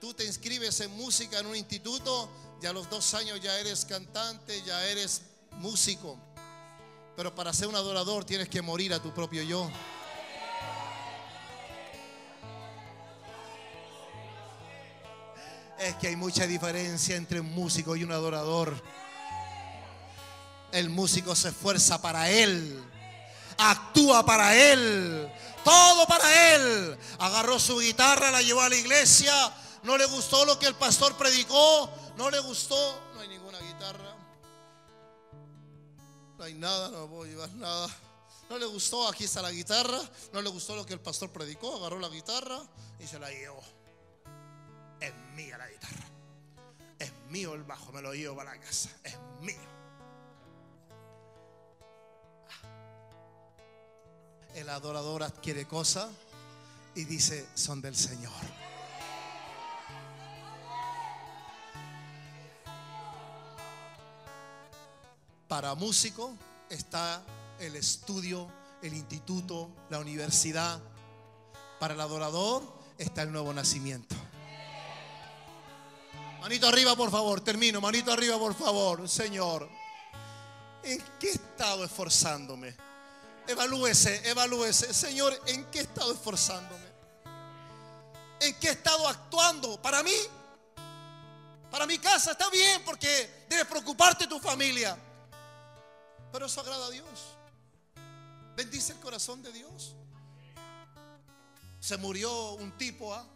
[0.00, 2.30] tú te inscribes en música en un instituto,
[2.60, 6.18] ya a los dos años ya eres cantante, ya eres músico.
[7.16, 9.70] Pero para ser un adorador tienes que morir a tu propio yo.
[15.78, 18.82] Es que hay mucha diferencia entre un músico y un adorador.
[20.72, 22.84] El músico se esfuerza para él,
[23.56, 25.32] actúa para él,
[25.64, 26.98] todo para él.
[27.18, 29.32] Agarró su guitarra, la llevó a la iglesia.
[29.82, 31.90] No le gustó lo que el pastor predicó.
[32.20, 33.00] No le gustó.
[33.14, 34.14] No hay ninguna guitarra.
[36.36, 37.88] No hay nada, no voy a llevar nada.
[38.50, 39.98] No le gustó, aquí está la guitarra.
[40.30, 41.76] No le gustó lo que el pastor predicó.
[41.76, 42.60] Agarró la guitarra
[42.98, 43.62] y se la llevó.
[45.00, 46.04] Es mía la guitarra.
[46.98, 48.90] Es mío el bajo, me lo llevo para la casa.
[49.02, 49.56] Es mío.
[54.54, 56.10] El adorador adquiere cosas
[56.94, 58.59] y dice, son del Señor.
[65.50, 66.32] Para músico
[66.68, 67.24] está
[67.58, 68.46] el estudio,
[68.82, 70.80] el instituto, la universidad.
[71.80, 72.62] Para el adorador
[72.96, 74.14] está el nuevo nacimiento.
[76.40, 77.40] Manito arriba, por favor.
[77.40, 77.80] Termino.
[77.80, 79.08] Manito arriba, por favor.
[79.08, 79.68] Señor,
[80.84, 82.76] ¿en qué estado esforzándome?
[83.48, 84.94] Evalúese, evalúese.
[84.94, 86.86] Señor, ¿en qué he estado esforzándome?
[88.38, 89.82] ¿En qué he estado actuando?
[89.82, 90.14] Para mí,
[91.72, 94.96] para mi casa está bien porque debes preocuparte tu familia.
[96.32, 97.36] Pero eso agrada a Dios.
[98.56, 99.94] Bendice el corazón de Dios.
[101.80, 103.26] Se murió un tipo, ¿ah?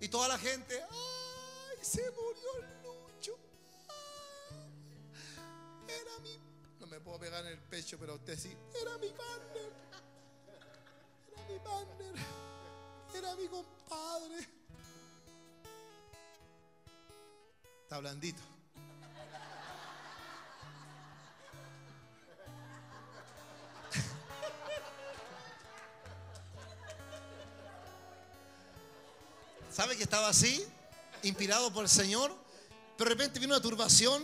[0.00, 1.78] Y toda la gente, ¡ay!
[1.82, 3.38] Se murió el Lucho.
[5.88, 6.50] Era mi
[6.90, 8.56] me puedo pegar en el pecho, pero usted sí.
[8.82, 9.72] Era mi partner.
[11.32, 12.14] Era mi partner.
[13.14, 14.48] Era mi compadre.
[17.84, 18.42] Está blandito.
[29.70, 30.66] ¿Sabe que estaba así?
[31.22, 32.34] Inspirado por el Señor.
[32.96, 34.22] Pero de repente vino una turbación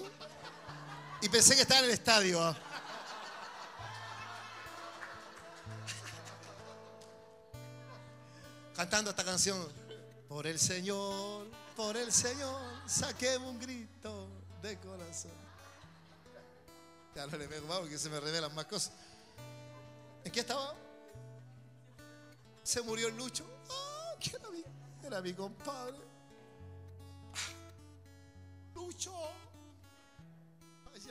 [1.22, 2.42] y pensé que estaba en el estadio.
[2.42, 2.56] ¿ah?
[8.74, 9.66] Cantando esta canción.
[10.28, 14.28] Por el Señor, por el Señor, saquemos un grito
[14.60, 15.30] de corazón.
[17.14, 18.92] Ya no le veo más porque se me revelan más cosas.
[20.24, 20.74] ¿En qué estaba?
[22.64, 23.46] Se murió el Lucho.
[24.34, 24.55] Era, mi,
[25.06, 26.04] era mi compadre.
[27.34, 29.12] Ah, Lucho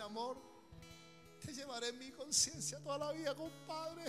[0.05, 0.37] amor,
[1.43, 4.05] te llevaré en mi conciencia toda la vida, compadre.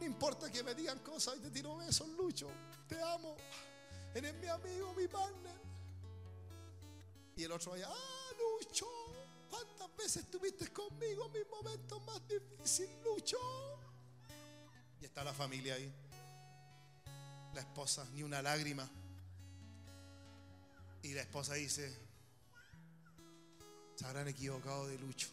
[0.00, 2.48] No importa que me digan cosas y te tiro besos, Lucho.
[2.88, 3.36] Te amo.
[4.14, 5.60] Eres mi amigo, mi partner.
[7.36, 8.86] Y el otro allá, ah, Lucho,
[9.48, 13.38] ¿cuántas veces estuviste conmigo en mis momentos más difíciles, Lucho?
[15.00, 15.92] Y está la familia ahí.
[17.54, 18.88] La esposa, ni una lágrima.
[21.02, 21.92] Y la esposa dice,
[23.94, 25.28] se habrán equivocado de Lucho.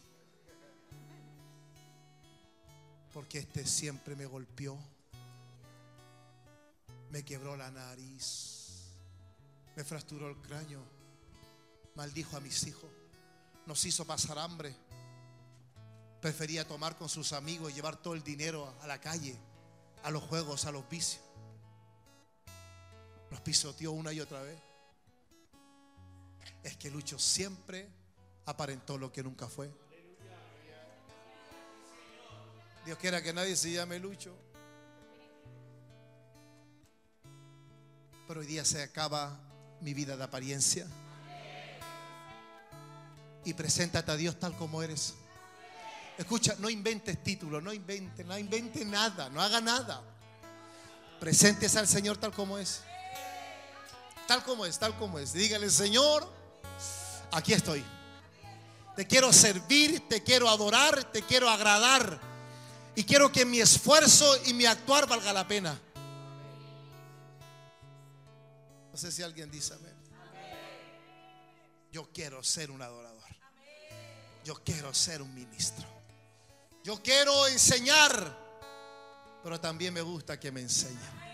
[3.12, 4.78] Porque este siempre me golpeó.
[7.10, 8.60] Me quebró la nariz.
[9.76, 10.84] Me fracturó el cráneo.
[11.94, 12.90] Maldijo a mis hijos.
[13.66, 14.76] Nos hizo pasar hambre.
[16.20, 19.36] Prefería tomar con sus amigos y llevar todo el dinero a la calle,
[20.02, 21.29] a los juegos, a los vicios.
[23.30, 24.58] Nos pisoteó una y otra vez.
[26.62, 27.88] Es que Lucho siempre
[28.46, 29.70] aparentó lo que nunca fue.
[32.84, 34.34] Dios quiera que nadie se llame Lucho.
[38.26, 39.38] Pero hoy día se acaba
[39.80, 40.86] mi vida de apariencia.
[43.44, 45.14] y preséntate a Dios tal como eres.
[46.18, 50.02] Escucha, no inventes títulos, no invente, no invente nada, no haga nada.
[51.18, 52.82] Presentes al Señor tal como es.
[54.30, 55.32] Tal como es, tal como es.
[55.32, 56.24] Dígale, Señor,
[57.32, 57.84] aquí estoy.
[58.94, 62.20] Te quiero servir, te quiero adorar, te quiero agradar.
[62.94, 65.76] Y quiero que mi esfuerzo y mi actuar valga la pena.
[68.92, 69.96] No sé si alguien dice amén.
[71.90, 73.28] Yo quiero ser un adorador.
[74.44, 75.88] Yo quiero ser un ministro.
[76.84, 78.38] Yo quiero enseñar,
[79.42, 81.29] pero también me gusta que me enseñen.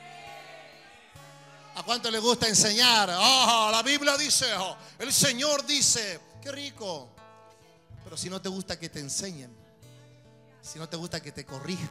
[1.76, 3.10] ¿A cuánto le gusta enseñar?
[3.12, 7.10] Ah, la Biblia dice, oh, el Señor dice, qué rico.
[8.02, 9.54] Pero si no te gusta que te enseñen,
[10.62, 11.90] si no te gusta que te corrijan,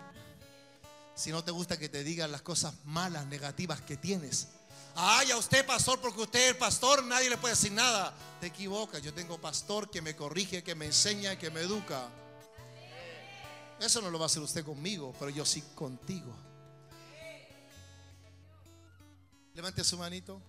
[1.14, 4.48] si no te gusta que te digan las cosas malas, negativas que tienes.
[4.96, 8.12] Ay, a usted pastor, porque usted es pastor, nadie le puede decir nada.
[8.42, 12.10] Te equivocas, yo tengo pastor que me corrige, que me enseña, que me educa.
[13.80, 16.36] Eso no lo va a hacer usted conmigo, pero yo sí contigo.
[19.56, 20.42] Levante su manito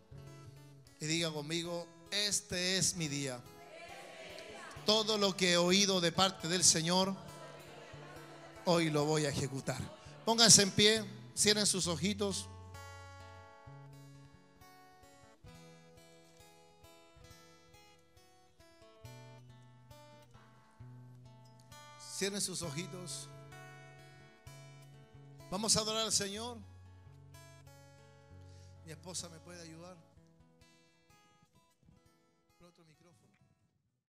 [0.98, 3.40] y diga conmigo, este es mi día.
[4.84, 7.14] Todo lo que he oído de parte del Señor,
[8.64, 9.80] hoy lo voy a ejecutar.
[10.24, 11.04] Pónganse en pie,
[11.36, 12.48] cierren sus ojitos.
[22.16, 23.28] Cierren sus ojitos.
[25.48, 26.58] Vamos a adorar al Señor.
[28.86, 29.96] Mi esposa me puede ayudar.